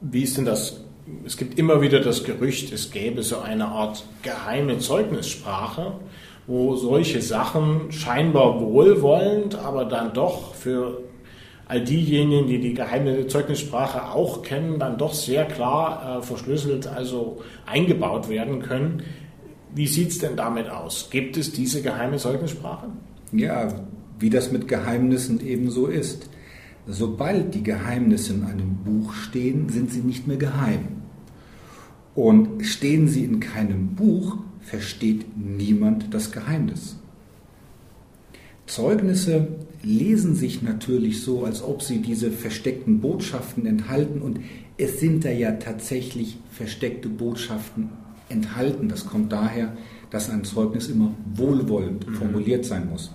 [0.00, 0.80] Wie ist denn das
[1.24, 5.92] es gibt immer wieder das Gerücht, es gäbe so eine Art geheime Zeugnissprache,
[6.46, 11.00] wo solche Sachen scheinbar wohlwollend, aber dann doch für
[11.68, 17.42] all diejenigen, die die geheime Zeugnissprache auch kennen, dann doch sehr klar äh, verschlüsselt, also
[17.66, 19.02] eingebaut werden können.
[19.74, 21.08] Wie sieht es denn damit aus?
[21.10, 22.86] Gibt es diese geheime Zeugnissprache?
[23.32, 23.68] Ja,
[24.18, 26.30] wie das mit Geheimnissen eben so ist.
[26.86, 31.02] Sobald die Geheimnisse in einem Buch stehen, sind sie nicht mehr geheim.
[32.14, 36.96] Und stehen sie in keinem Buch, versteht niemand das Geheimnis.
[38.66, 39.48] Zeugnisse
[39.82, 44.40] lesen sich natürlich so, als ob sie diese versteckten Botschaften enthalten und
[44.76, 47.90] es sind da ja tatsächlich versteckte Botschaften
[48.28, 48.88] enthalten.
[48.88, 49.76] Das kommt daher,
[50.10, 52.14] dass ein Zeugnis immer wohlwollend mhm.
[52.14, 53.12] formuliert sein muss.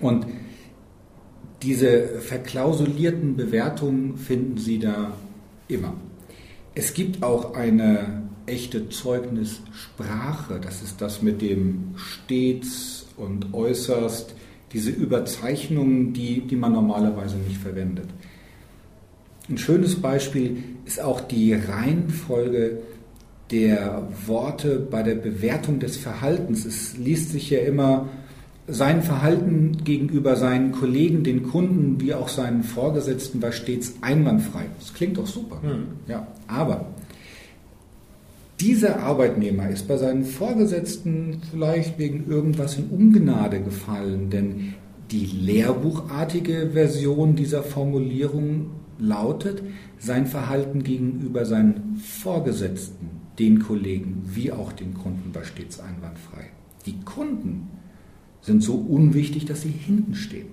[0.00, 0.26] Und
[1.62, 5.12] diese verklausulierten Bewertungen finden Sie da
[5.68, 5.94] immer.
[6.74, 14.34] Es gibt auch eine echte Zeugnissprache, das ist das mit dem stets und äußerst,
[14.72, 18.08] diese Überzeichnungen, die, die man normalerweise nicht verwendet.
[19.48, 22.78] Ein schönes Beispiel ist auch die Reihenfolge
[23.50, 26.64] der Worte bei der Bewertung des Verhaltens.
[26.64, 28.08] Es liest sich ja immer
[28.68, 34.66] sein Verhalten gegenüber seinen Kollegen, den Kunden wie auch seinen Vorgesetzten war stets einwandfrei.
[34.78, 35.60] Das klingt doch super.
[35.62, 35.86] Hm.
[36.06, 36.86] Ja, aber
[38.62, 44.74] dieser Arbeitnehmer ist bei seinen Vorgesetzten vielleicht wegen irgendwas in Ungnade gefallen, denn
[45.10, 49.64] die lehrbuchartige Version dieser Formulierung lautet,
[49.98, 53.10] sein Verhalten gegenüber seinen Vorgesetzten,
[53.40, 56.50] den Kollegen wie auch den Kunden war stets einwandfrei.
[56.86, 57.68] Die Kunden
[58.42, 60.46] sind so unwichtig, dass sie hinten stehen.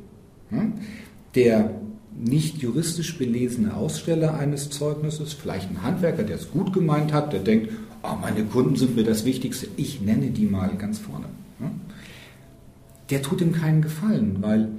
[1.35, 1.75] Der
[2.17, 7.41] nicht juristisch belesene Aussteller eines Zeugnisses, vielleicht ein Handwerker, der es gut gemeint hat, der
[7.41, 7.69] denkt,
[8.03, 11.25] oh, meine Kunden sind mir das Wichtigste, ich nenne die mal ganz vorne.
[13.09, 14.69] Der tut ihm keinen Gefallen, weil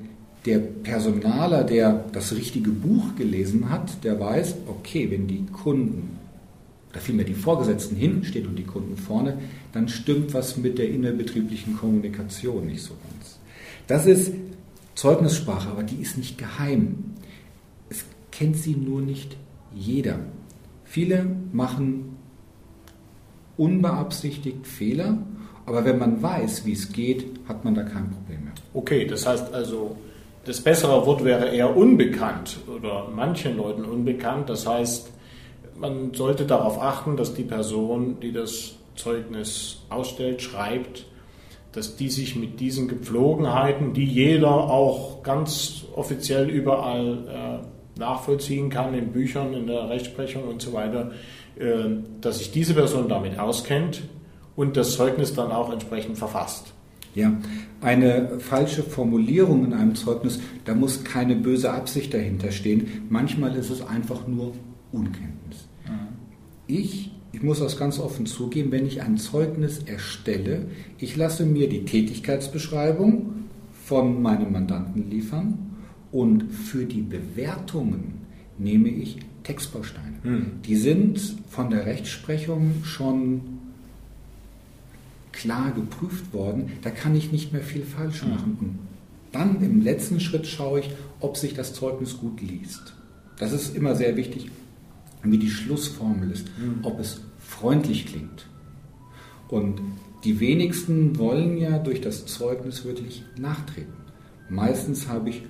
[0.47, 6.17] der Personaler, der das richtige Buch gelesen hat, der weiß, okay, wenn die Kunden,
[6.91, 9.39] oder vielmehr die Vorgesetzten hinten stehen und die Kunden vorne,
[9.73, 13.39] dann stimmt was mit der innerbetrieblichen Kommunikation nicht so ganz.
[13.87, 14.33] Das ist
[14.95, 16.97] Zeugnissprache, aber die ist nicht geheim.
[17.91, 19.37] Es kennt sie nur nicht
[19.75, 20.21] jeder.
[20.85, 22.10] Viele machen
[23.61, 25.19] unbeabsichtigt Fehler,
[25.67, 28.55] aber wenn man weiß, wie es geht, hat man da kein Problem mehr.
[28.73, 29.97] Okay, das heißt also,
[30.47, 34.49] das bessere Wort wäre eher unbekannt oder manchen Leuten unbekannt.
[34.49, 35.13] Das heißt,
[35.79, 41.05] man sollte darauf achten, dass die Person, die das Zeugnis ausstellt, schreibt,
[41.73, 48.95] dass die sich mit diesen Gepflogenheiten, die jeder auch ganz offiziell überall äh, nachvollziehen kann,
[48.95, 51.15] in Büchern, in der Rechtsprechung und so weiter, äh,
[52.21, 54.03] dass sich diese Person damit auskennt
[54.57, 56.73] und das Zeugnis dann auch entsprechend verfasst.
[57.15, 57.33] Ja,
[57.81, 63.07] eine falsche Formulierung in einem Zeugnis, da muss keine böse Absicht dahinter stehen.
[63.09, 64.53] Manchmal ist es einfach nur
[64.93, 65.67] Unkenntnis.
[66.69, 70.67] Ich, ich muss das ganz offen zugeben, wenn ich ein Zeugnis erstelle,
[70.99, 73.49] ich lasse mir die Tätigkeitsbeschreibung
[73.85, 75.59] von meinem Mandanten liefern
[76.13, 78.21] und für die Bewertungen
[78.57, 80.17] nehme ich Textbausteine.
[80.23, 80.47] Hm.
[80.65, 83.61] Die sind von der Rechtsprechung schon
[85.33, 88.31] klar geprüft worden, da kann ich nicht mehr viel falsch mhm.
[88.31, 88.57] machen.
[88.61, 88.79] Und
[89.33, 92.95] dann im letzten Schritt schaue ich, ob sich das Zeugnis gut liest.
[93.39, 94.51] Das ist immer sehr wichtig,
[95.23, 96.81] wie die Schlussformel ist, mhm.
[96.83, 98.47] ob es freundlich klingt.
[99.49, 99.81] Und
[100.25, 103.95] die wenigsten wollen ja durch das Zeugnis wirklich nachtreten.
[104.51, 105.43] Meistens habe ich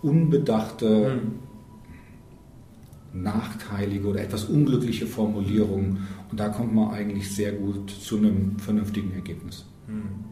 [0.00, 1.47] unbedachte mhm
[3.12, 6.06] nachteilige oder etwas unglückliche Formulierungen.
[6.30, 9.64] Und da kommt man eigentlich sehr gut zu einem vernünftigen Ergebnis.
[9.86, 10.24] Hm.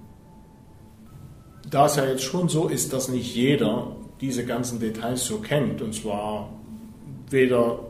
[1.70, 5.83] Da es ja jetzt schon so ist, dass nicht jeder diese ganzen Details so kennt,
[5.83, 6.51] und zwar
[7.31, 7.81] weder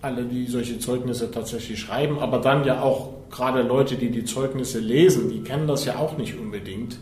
[0.00, 4.80] alle, die solche Zeugnisse tatsächlich schreiben, aber dann ja auch gerade Leute, die die Zeugnisse
[4.80, 6.98] lesen, die kennen das ja auch nicht unbedingt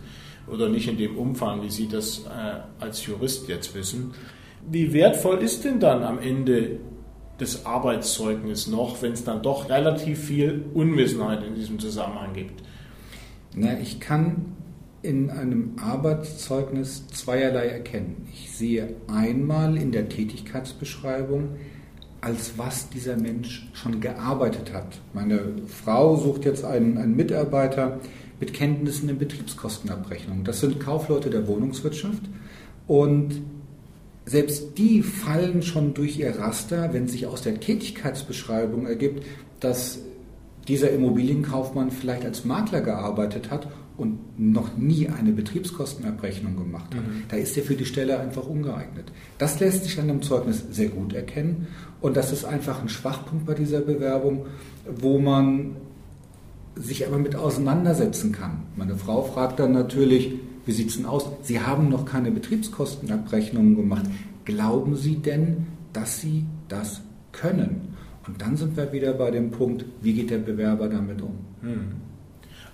[0.47, 4.13] oder nicht in dem Umfang, wie sie das äh, als Jurist jetzt wissen.
[4.71, 6.79] Wie wertvoll ist denn dann am Ende
[7.41, 12.63] das Arbeitszeugnis noch, wenn es dann doch relativ viel Unwissenheit in diesem Zusammenhang gibt?
[13.55, 14.57] Na, ich kann
[15.03, 18.29] in einem Arbeitszeugnis zweierlei erkennen.
[18.33, 21.51] Ich sehe einmal in der Tätigkeitsbeschreibung,
[22.21, 25.01] als was dieser Mensch schon gearbeitet hat.
[25.15, 27.99] Meine Frau sucht jetzt einen, einen Mitarbeiter
[28.41, 30.45] mit Kenntnissen in Betriebskostenabrechnung.
[30.45, 32.23] Das sind Kaufleute der Wohnungswirtschaft
[32.87, 33.41] und
[34.31, 39.27] selbst die fallen schon durch ihr Raster, wenn sich aus der Tätigkeitsbeschreibung ergibt,
[39.59, 39.99] dass
[40.69, 43.67] dieser Immobilienkaufmann vielleicht als Makler gearbeitet hat
[43.97, 47.03] und noch nie eine Betriebskostenabrechnung gemacht hat.
[47.03, 47.25] Mhm.
[47.29, 49.11] Da ist er für die Stelle einfach ungeeignet.
[49.39, 51.67] Das lässt sich an dem Zeugnis sehr gut erkennen
[52.01, 54.47] und das ist einfach ein Schwachpunkt bei dieser Bewerbung,
[54.87, 55.75] wo man
[56.77, 58.63] sich aber mit auseinandersetzen kann.
[58.77, 60.35] Meine Frau fragt dann natürlich,
[60.67, 61.27] wie sieht es denn aus?
[61.43, 64.05] Sie haben noch keine Betriebskostenabrechnungen gemacht.
[64.45, 67.01] Glauben Sie denn, dass Sie das
[67.33, 67.95] können?
[68.27, 71.39] Und dann sind wir wieder bei dem Punkt, wie geht der Bewerber damit um?
[71.63, 71.93] Hm.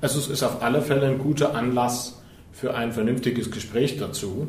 [0.01, 2.21] Also es ist auf alle Fälle ein guter Anlass
[2.53, 4.49] für ein vernünftiges Gespräch dazu.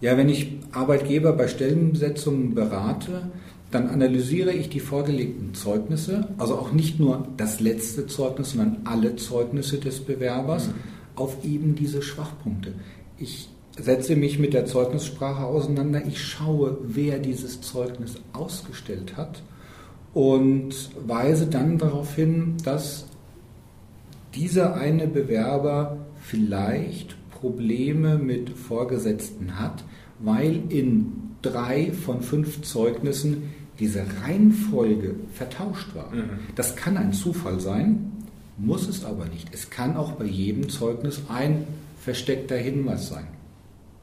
[0.00, 3.30] Ja, wenn ich Arbeitgeber bei Stellenbesetzungen berate,
[3.70, 9.16] dann analysiere ich die vorgelegten Zeugnisse, also auch nicht nur das letzte Zeugnis, sondern alle
[9.16, 10.68] Zeugnisse des Bewerbers.
[10.68, 12.74] Mhm auf eben diese Schwachpunkte.
[13.18, 13.48] Ich
[13.78, 19.42] setze mich mit der Zeugnissprache auseinander, ich schaue, wer dieses Zeugnis ausgestellt hat
[20.14, 23.06] und weise dann darauf hin, dass
[24.34, 29.84] dieser eine Bewerber vielleicht Probleme mit Vorgesetzten hat,
[30.18, 31.12] weil in
[31.42, 36.10] drei von fünf Zeugnissen diese Reihenfolge vertauscht war.
[36.14, 36.30] Mhm.
[36.54, 38.12] Das kann ein Zufall sein,
[38.58, 39.48] muss es aber nicht.
[39.52, 41.66] Es kann auch bei jedem Zeugnis ein
[42.00, 43.26] versteckter Hinweis sein.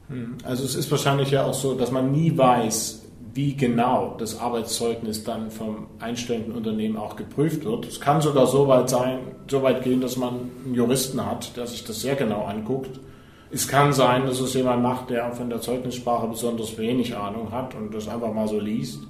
[0.08, 0.36] Mhm.
[0.44, 3.02] Also es ist wahrscheinlich ja auch so, dass man nie weiß,
[3.34, 7.86] wie genau das Arbeitszeugnis dann vom einstellenden Unternehmen auch geprüft wird.
[7.86, 10.34] Es kann sogar so weit sein, so weit gehen, dass man
[10.64, 13.00] einen Juristen hat, der sich das sehr genau anguckt.
[13.50, 17.74] Es kann sein, dass es jemand macht, der von der Zeugnissprache besonders wenig Ahnung hat
[17.74, 19.00] und das einfach mal so liest.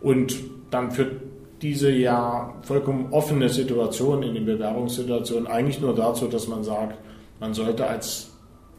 [0.00, 0.36] Und
[0.70, 1.22] dann führt
[1.62, 6.98] diese ja vollkommen offene Situation in den Bewerbungssituationen eigentlich nur dazu, dass man sagt,
[7.38, 8.30] man sollte als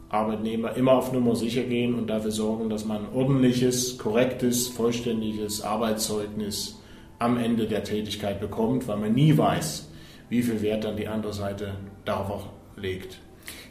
[0.08, 5.62] Arbeitnehmer immer auf Nummer sicher gehen und dafür sorgen, dass man ein ordentliches, korrektes, vollständiges
[5.62, 6.78] Arbeitszeugnis
[7.18, 9.88] am Ende der Tätigkeit bekommt, weil man nie weiß,
[10.28, 11.74] wie viel Wert dann die andere Seite
[12.04, 13.20] darauf legt.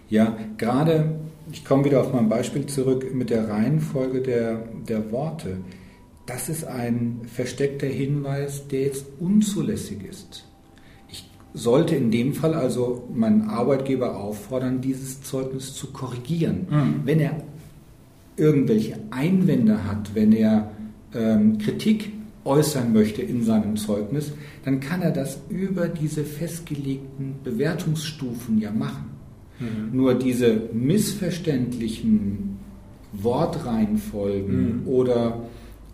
[0.10, 1.20] Ja, gerade,
[1.52, 5.58] ich komme wieder auf mein Beispiel zurück mit der Reihenfolge der, der Worte.
[6.26, 10.46] Das ist ein versteckter Hinweis, der jetzt unzulässig ist
[11.54, 16.68] sollte in dem Fall also mein Arbeitgeber auffordern, dieses Zeugnis zu korrigieren.
[16.70, 17.02] Mhm.
[17.06, 17.44] Wenn er
[18.38, 20.72] irgendwelche Einwände hat, wenn er
[21.14, 22.12] ähm, Kritik
[22.46, 24.32] äußern möchte in seinem Zeugnis,
[24.66, 29.12] dann kann er das über diese festgelegten Bewertungsstufen ja machen.
[29.60, 29.96] Mhm.
[29.96, 32.58] Nur diese missverständlichen
[33.12, 34.88] Wortreihenfolgen mhm.
[34.88, 35.44] oder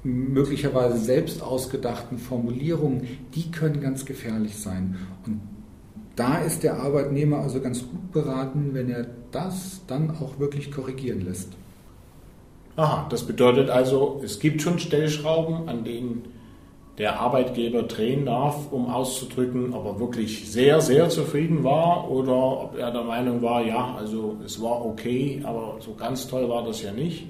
[0.08, 4.96] möglicherweise selbst ausgedachten Formulierungen, die können ganz gefährlich sein.
[5.26, 5.42] Und
[6.16, 11.22] da ist der Arbeitnehmer also ganz gut beraten, wenn er das dann auch wirklich korrigieren
[11.22, 11.50] lässt.
[12.76, 16.24] Aha, das bedeutet also, es gibt schon Stellschrauben, an denen
[16.98, 22.78] der Arbeitgeber drehen darf, um auszudrücken, ob er wirklich sehr, sehr zufrieden war oder ob
[22.78, 26.82] er der Meinung war, ja, also es war okay, aber so ganz toll war das
[26.82, 27.28] ja nicht.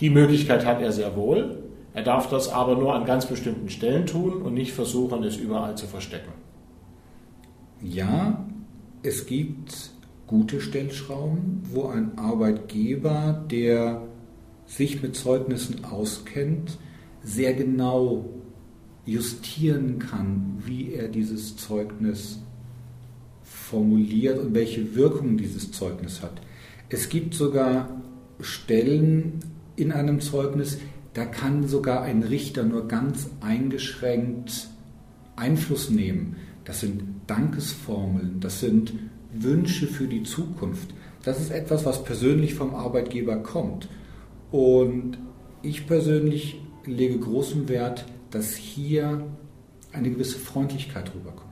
[0.00, 1.65] Die Möglichkeit hat er sehr wohl.
[1.96, 5.78] Er darf das aber nur an ganz bestimmten Stellen tun und nicht versuchen, es überall
[5.78, 6.30] zu verstecken.
[7.80, 8.44] Ja,
[9.02, 9.92] es gibt
[10.26, 14.02] gute Stellschrauben, wo ein Arbeitgeber, der
[14.66, 16.76] sich mit Zeugnissen auskennt,
[17.22, 18.26] sehr genau
[19.06, 22.42] justieren kann, wie er dieses Zeugnis
[23.42, 26.42] formuliert und welche Wirkung dieses Zeugnis hat.
[26.90, 27.88] Es gibt sogar
[28.40, 29.40] Stellen
[29.76, 30.78] in einem Zeugnis,
[31.16, 34.68] da kann sogar ein Richter nur ganz eingeschränkt
[35.34, 36.36] Einfluss nehmen.
[36.66, 38.92] Das sind Dankesformeln, das sind
[39.32, 40.92] Wünsche für die Zukunft.
[41.24, 43.88] Das ist etwas, was persönlich vom Arbeitgeber kommt.
[44.50, 45.16] Und
[45.62, 49.26] ich persönlich lege großen Wert, dass hier
[49.92, 51.46] eine gewisse Freundlichkeit rüberkommt.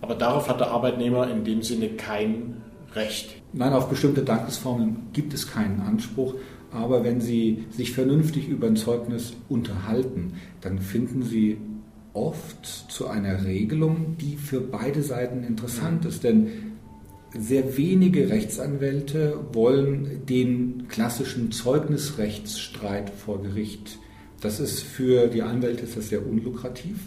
[0.00, 2.62] Aber darauf hat der Arbeitnehmer in dem Sinne kein
[2.94, 3.42] Recht.
[3.52, 6.34] Nein, auf bestimmte Dankesformeln gibt es keinen Anspruch.
[6.74, 11.56] Aber wenn Sie sich vernünftig über ein Zeugnis unterhalten, dann finden Sie
[12.14, 16.24] oft zu einer Regelung, die für beide Seiten interessant ist.
[16.24, 16.48] Denn
[17.32, 23.98] sehr wenige Rechtsanwälte wollen den klassischen Zeugnisrechtsstreit vor Gericht.
[24.40, 26.98] Das ist für die Anwälte ist das sehr unlukrativ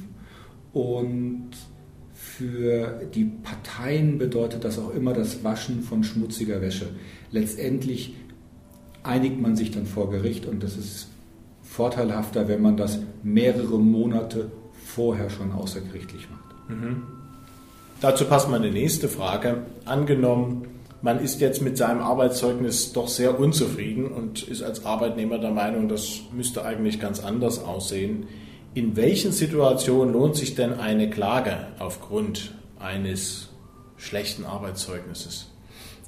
[0.72, 1.50] und
[2.14, 6.88] für die Parteien bedeutet das auch immer das Waschen von schmutziger Wäsche.
[7.32, 8.16] Letztendlich
[9.08, 11.08] einigt man sich dann vor Gericht und das ist
[11.64, 14.52] vorteilhafter, wenn man das mehrere Monate
[14.86, 16.70] vorher schon außergerichtlich macht.
[16.70, 17.04] Mhm.
[18.02, 19.64] Dazu passt meine nächste Frage.
[19.86, 20.68] Angenommen,
[21.02, 25.88] man ist jetzt mit seinem Arbeitszeugnis doch sehr unzufrieden und ist als Arbeitnehmer der Meinung,
[25.88, 28.28] das müsste eigentlich ganz anders aussehen.
[28.74, 33.50] In welchen Situationen lohnt sich denn eine Klage aufgrund eines
[33.98, 35.52] schlechten Arbeitszeugnisses?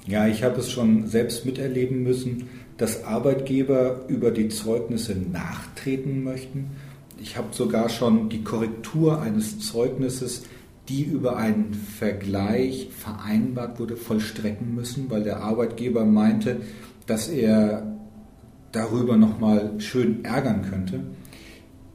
[0.06, 2.48] Ja, ich habe es schon selbst miterleben müssen
[2.80, 6.70] dass Arbeitgeber über die Zeugnisse nachtreten möchten.
[7.20, 10.44] Ich habe sogar schon die Korrektur eines Zeugnisses,
[10.88, 16.62] die über einen Vergleich vereinbart wurde, vollstrecken müssen, weil der Arbeitgeber meinte,
[17.06, 17.98] dass er
[18.72, 21.00] darüber nochmal schön ärgern könnte.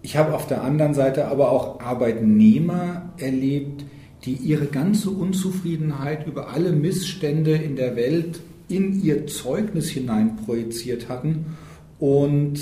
[0.03, 3.86] Ich habe auf der anderen Seite aber auch Arbeitnehmer erlebt,
[4.23, 11.09] die ihre ganze Unzufriedenheit über alle Missstände in der Welt in ihr Zeugnis hinein projiziert
[11.09, 11.57] hatten
[11.99, 12.59] und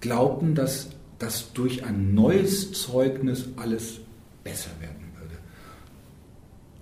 [0.00, 4.00] glaubten, dass das durch ein neues Zeugnis alles
[4.44, 5.36] besser werden würde.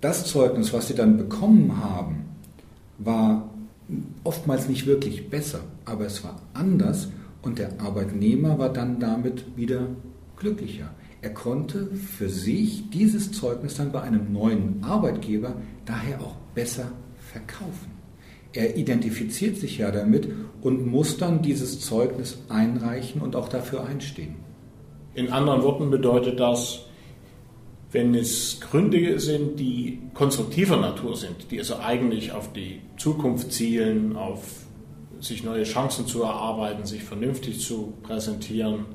[0.01, 2.25] Das Zeugnis, was sie dann bekommen haben,
[2.97, 3.49] war
[4.23, 7.09] oftmals nicht wirklich besser, aber es war anders
[7.41, 9.87] und der Arbeitnehmer war dann damit wieder
[10.37, 10.91] glücklicher.
[11.21, 15.55] Er konnte für sich dieses Zeugnis dann bei einem neuen Arbeitgeber
[15.85, 16.91] daher auch besser
[17.35, 17.91] verkaufen.
[18.53, 20.29] Er identifiziert sich ja damit
[20.61, 24.35] und muss dann dieses Zeugnis einreichen und auch dafür einstehen.
[25.13, 26.85] In anderen Worten bedeutet das,
[27.91, 34.15] wenn es Gründe sind, die konstruktiver Natur sind, die also eigentlich auf die Zukunft zielen,
[34.15, 34.65] auf
[35.19, 38.85] sich neue Chancen zu erarbeiten, sich vernünftig zu präsentieren,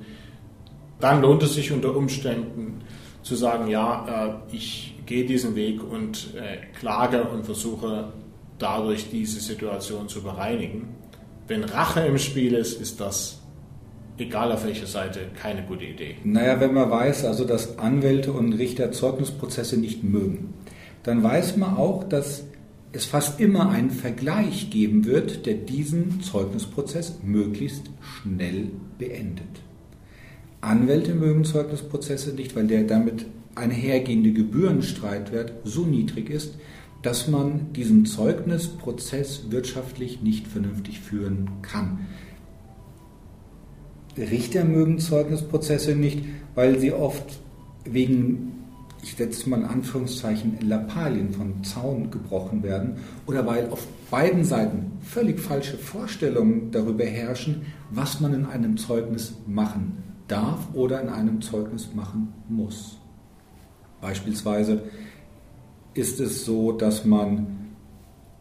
[1.01, 2.83] dann lohnt es sich unter Umständen
[3.23, 8.13] zu sagen, ja, äh, ich gehe diesen Weg und äh, klage und versuche
[8.61, 10.89] dadurch diese Situation zu bereinigen.
[11.49, 13.41] Wenn Rache im Spiel ist, ist das
[14.19, 16.17] egal auf welcher Seite, keine gute Idee.
[16.25, 20.55] Naja, wenn man weiß, also dass Anwälte und Richter Zeugnisprozesse nicht mögen,
[21.03, 22.45] dann weiß man auch, dass
[22.93, 29.47] es fast immer einen Vergleich geben wird, der diesen Zeugnisprozess möglichst schnell beendet.
[30.61, 36.55] Anwälte mögen Zeugnisprozesse nicht, weil der damit einhergehende Gebührenstreitwert so niedrig ist,
[37.03, 42.07] dass man diesen Zeugnisprozess wirtschaftlich nicht vernünftig führen kann.
[44.17, 46.25] Richter mögen Zeugnisprozesse nicht,
[46.55, 47.39] weil sie oft
[47.85, 48.53] wegen,
[49.03, 52.97] ich setze mal in Anführungszeichen, Lappalien von Zaun gebrochen werden
[53.27, 59.35] oder weil auf beiden Seiten völlig falsche Vorstellungen darüber herrschen, was man in einem Zeugnis
[59.47, 62.99] machen darf oder in einem Zeugnis machen muss.
[64.01, 64.83] Beispielsweise
[65.95, 67.61] ist es so, dass man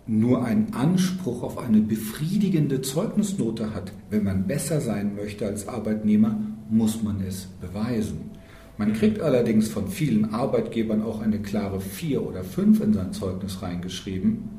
[0.08, 6.39] nur einen Anspruch auf eine befriedigende Zeugnisnote hat, wenn man besser sein möchte als Arbeitnehmer,
[6.70, 8.32] muss man es beweisen.
[8.78, 13.62] Man kriegt allerdings von vielen Arbeitgebern auch eine klare 4 oder 5 in sein Zeugnis
[13.62, 14.50] reingeschrieben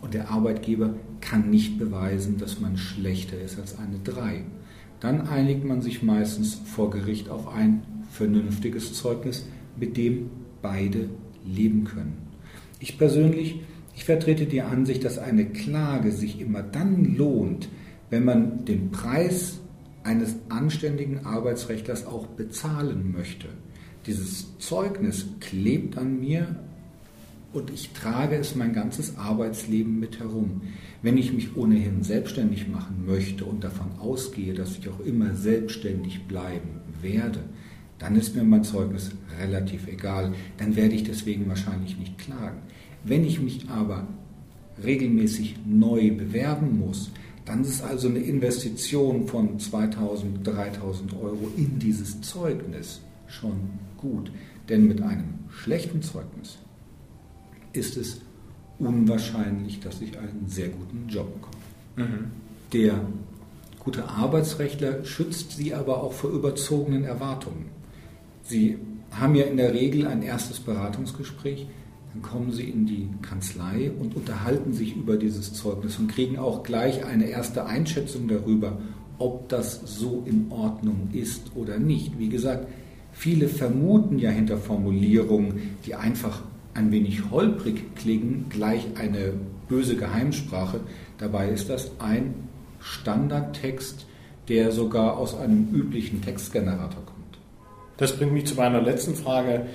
[0.00, 4.44] und der Arbeitgeber kann nicht beweisen, dass man schlechter ist als eine 3.
[5.00, 9.46] Dann einigt man sich meistens vor Gericht auf ein vernünftiges Zeugnis,
[9.78, 10.30] mit dem
[10.62, 11.10] beide
[11.44, 12.25] leben können.
[12.78, 13.60] Ich persönlich
[13.96, 17.70] ich vertrete die Ansicht, dass eine Klage sich immer dann lohnt,
[18.10, 19.58] wenn man den Preis
[20.04, 23.48] eines anständigen Arbeitsrechtlers auch bezahlen möchte.
[24.06, 26.56] Dieses Zeugnis klebt an mir
[27.54, 30.60] und ich trage es mein ganzes Arbeitsleben mit herum.
[31.02, 36.28] Wenn ich mich ohnehin selbstständig machen möchte und davon ausgehe, dass ich auch immer selbstständig
[36.28, 37.40] bleiben werde,
[37.98, 40.32] dann ist mir mein Zeugnis relativ egal.
[40.58, 42.58] Dann werde ich deswegen wahrscheinlich nicht klagen.
[43.04, 44.06] Wenn ich mich aber
[44.84, 47.10] regelmäßig neu bewerben muss,
[47.44, 54.30] dann ist also eine Investition von 2000, 3000 Euro in dieses Zeugnis schon gut.
[54.68, 56.58] Denn mit einem schlechten Zeugnis
[57.72, 58.20] ist es
[58.78, 62.10] unwahrscheinlich, dass ich einen sehr guten Job bekomme.
[62.10, 62.30] Mhm.
[62.72, 63.00] Der
[63.78, 67.75] gute Arbeitsrechtler schützt Sie aber auch vor überzogenen Erwartungen.
[68.48, 68.78] Sie
[69.10, 71.66] haben ja in der Regel ein erstes Beratungsgespräch,
[72.12, 76.62] dann kommen sie in die Kanzlei und unterhalten sich über dieses Zeugnis und kriegen auch
[76.62, 78.78] gleich eine erste Einschätzung darüber,
[79.18, 82.18] ob das so in Ordnung ist oder nicht.
[82.18, 82.68] Wie gesagt,
[83.12, 86.42] viele vermuten ja hinter Formulierungen, die einfach
[86.74, 89.32] ein wenig holprig klingen, gleich eine
[89.68, 90.80] böse Geheimsprache.
[91.18, 92.34] Dabei ist das ein
[92.80, 94.06] Standardtext,
[94.48, 97.15] der sogar aus einem üblichen Textgenerator kommt.
[97.96, 99.66] Das bringt mich zu meiner letzten Frage.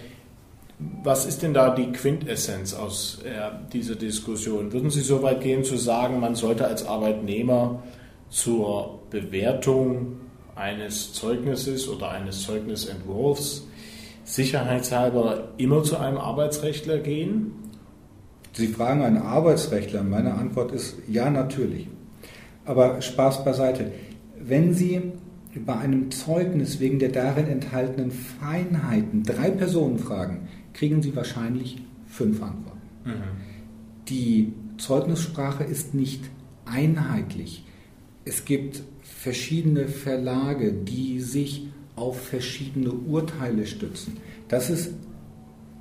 [1.03, 4.74] Was ist denn da die Quintessenz aus äh, dieser Diskussion?
[4.74, 7.84] Würden Sie so weit gehen zu sagen, man sollte als Arbeitnehmer
[8.30, 10.17] zur Bewertung
[10.55, 13.67] eines Zeugnisses oder eines Zeugnisentwurfs
[14.24, 17.53] sicherheitshalber immer zu einem Arbeitsrechtler gehen?
[18.53, 20.03] Sie fragen einen Arbeitsrechtler.
[20.03, 21.88] Meine Antwort ist ja, natürlich.
[22.65, 23.91] Aber Spaß beiseite.
[24.39, 25.13] Wenn Sie
[25.60, 32.41] bei einem Zeugnis wegen der darin enthaltenen Feinheiten drei Personen fragen, kriegen Sie wahrscheinlich fünf
[32.41, 32.82] Antworten.
[33.06, 33.12] Mhm.
[34.08, 36.24] Die Zeugnissprache ist nicht
[36.66, 37.66] einheitlich.
[38.24, 44.18] Es gibt verschiedene Verlage, die sich auf verschiedene Urteile stützen.
[44.47, 44.91] Das ist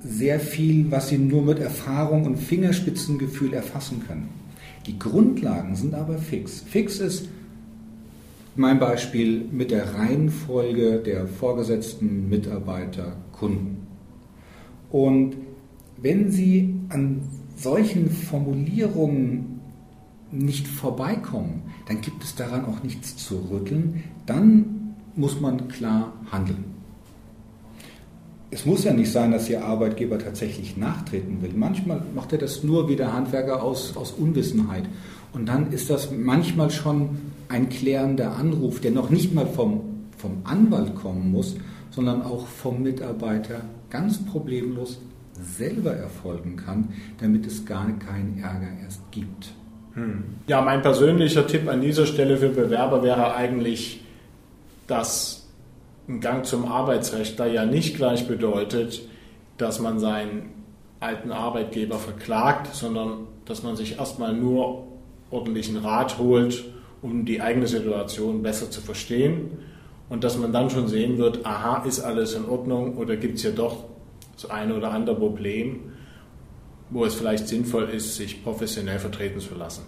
[0.03, 4.29] sehr viel, was Sie nur mit Erfahrung und Fingerspitzengefühl erfassen können.
[4.87, 6.61] Die Grundlagen sind aber fix.
[6.61, 7.29] Fix ist
[8.55, 13.87] mein Beispiel mit der Reihenfolge der vorgesetzten Mitarbeiter Kunden.
[14.89, 15.35] Und
[15.97, 17.21] wenn Sie an
[17.55, 19.61] solchen Formulierungen
[20.31, 26.65] nicht vorbeikommen, dann gibt es daran auch nichts zu rütteln, dann muss man klar handeln.
[28.49, 31.53] Es muss ja nicht sein, dass Ihr Arbeitgeber tatsächlich nachtreten will.
[31.55, 34.83] Manchmal macht er das nur wie der Handwerker aus, aus Unwissenheit.
[35.33, 37.17] Und dann ist das manchmal schon
[37.51, 39.81] ein klärender Anruf, der noch nicht mal vom,
[40.17, 41.57] vom Anwalt kommen muss,
[41.89, 44.99] sondern auch vom Mitarbeiter ganz problemlos
[45.57, 46.89] selber erfolgen kann,
[47.19, 49.51] damit es gar keinen Ärger erst gibt.
[49.95, 50.23] Hm.
[50.47, 54.01] Ja, mein persönlicher Tipp an dieser Stelle für Bewerber wäre eigentlich,
[54.87, 55.49] dass
[56.07, 59.01] ein Gang zum Arbeitsrechtler ja nicht gleich bedeutet,
[59.57, 60.49] dass man seinen
[61.01, 64.87] alten Arbeitgeber verklagt, sondern dass man sich erstmal nur
[65.31, 66.63] ordentlichen Rat holt,
[67.01, 69.51] um die eigene Situation besser zu verstehen
[70.09, 73.41] und dass man dann schon sehen wird, aha, ist alles in Ordnung oder gibt es
[73.41, 73.85] hier doch
[74.33, 75.79] das eine oder andere Problem,
[76.89, 79.83] wo es vielleicht sinnvoll ist, sich professionell vertreten zu lassen.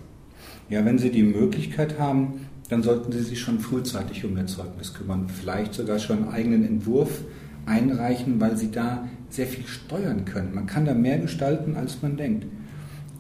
[0.70, 4.94] Ja, wenn Sie die Möglichkeit haben, dann sollten Sie sich schon frühzeitig um Ihr Zeugnis
[4.94, 5.28] kümmern.
[5.28, 7.22] Vielleicht sogar schon einen eigenen Entwurf
[7.66, 10.56] einreichen, weil Sie da sehr viel steuern können.
[10.56, 12.46] Man kann da mehr gestalten, als man denkt.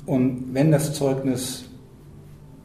[0.05, 1.65] Und wenn das Zeugnis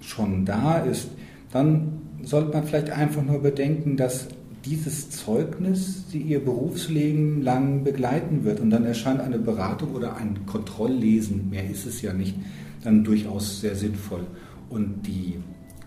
[0.09, 1.09] schon da ist,
[1.53, 4.29] dann sollte man vielleicht einfach nur bedenken, dass
[4.65, 10.47] dieses Zeugnis sie ihr Berufsleben lang begleiten wird und dann erscheint eine Beratung oder ein
[10.47, 12.35] Kontrolllesen, mehr ist es ja nicht,
[12.83, 14.27] dann durchaus sehr sinnvoll.
[14.69, 15.39] Und die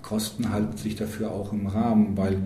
[0.02, 2.38] Kosten halten sich dafür auch im Rahmen, weil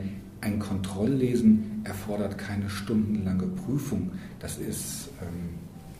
[0.42, 4.12] ein Kontrolllesen erfordert keine stundenlange Prüfung.
[4.40, 5.56] Das ist ähm,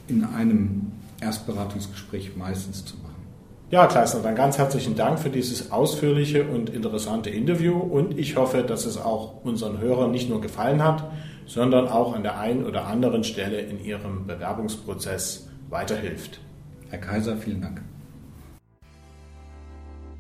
[0.08, 0.88] in einem
[1.22, 2.96] Erstberatungsgespräch meistens zu.
[3.76, 8.64] Ja, Kleisner, dann ganz herzlichen Dank für dieses ausführliche und interessante Interview und ich hoffe,
[8.64, 11.04] dass es auch unseren Hörern nicht nur gefallen hat,
[11.46, 16.40] sondern auch an der einen oder anderen Stelle in ihrem Bewerbungsprozess weiterhilft.
[16.90, 17.82] Herr Kaiser, vielen Dank.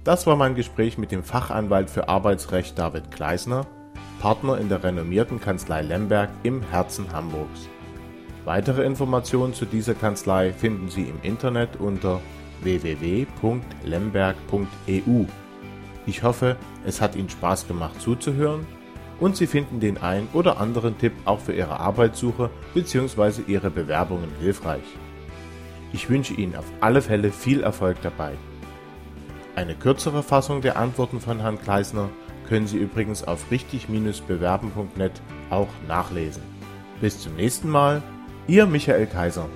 [0.03, 3.65] Das war mein Gespräch mit dem Fachanwalt für Arbeitsrecht David Kleisner,
[4.19, 7.69] Partner in der renommierten Kanzlei Lemberg im Herzen Hamburgs.
[8.43, 12.19] Weitere Informationen zu dieser Kanzlei finden Sie im Internet unter
[12.61, 15.25] www.lemberg.eu.
[16.05, 18.65] Ich hoffe, es hat Ihnen Spaß gemacht zuzuhören
[19.19, 23.41] und Sie finden den ein oder anderen Tipp auch für Ihre Arbeitssuche bzw.
[23.47, 24.83] Ihre Bewerbungen hilfreich.
[25.93, 28.33] Ich wünsche Ihnen auf alle Fälle viel Erfolg dabei.
[29.55, 32.09] Eine kürzere Fassung der Antworten von Herrn Kleisner
[32.47, 35.13] können Sie übrigens auf richtig-bewerben.net
[35.49, 36.43] auch nachlesen.
[37.01, 38.03] Bis zum nächsten Mal,
[38.47, 39.49] Ihr Michael Kaiser.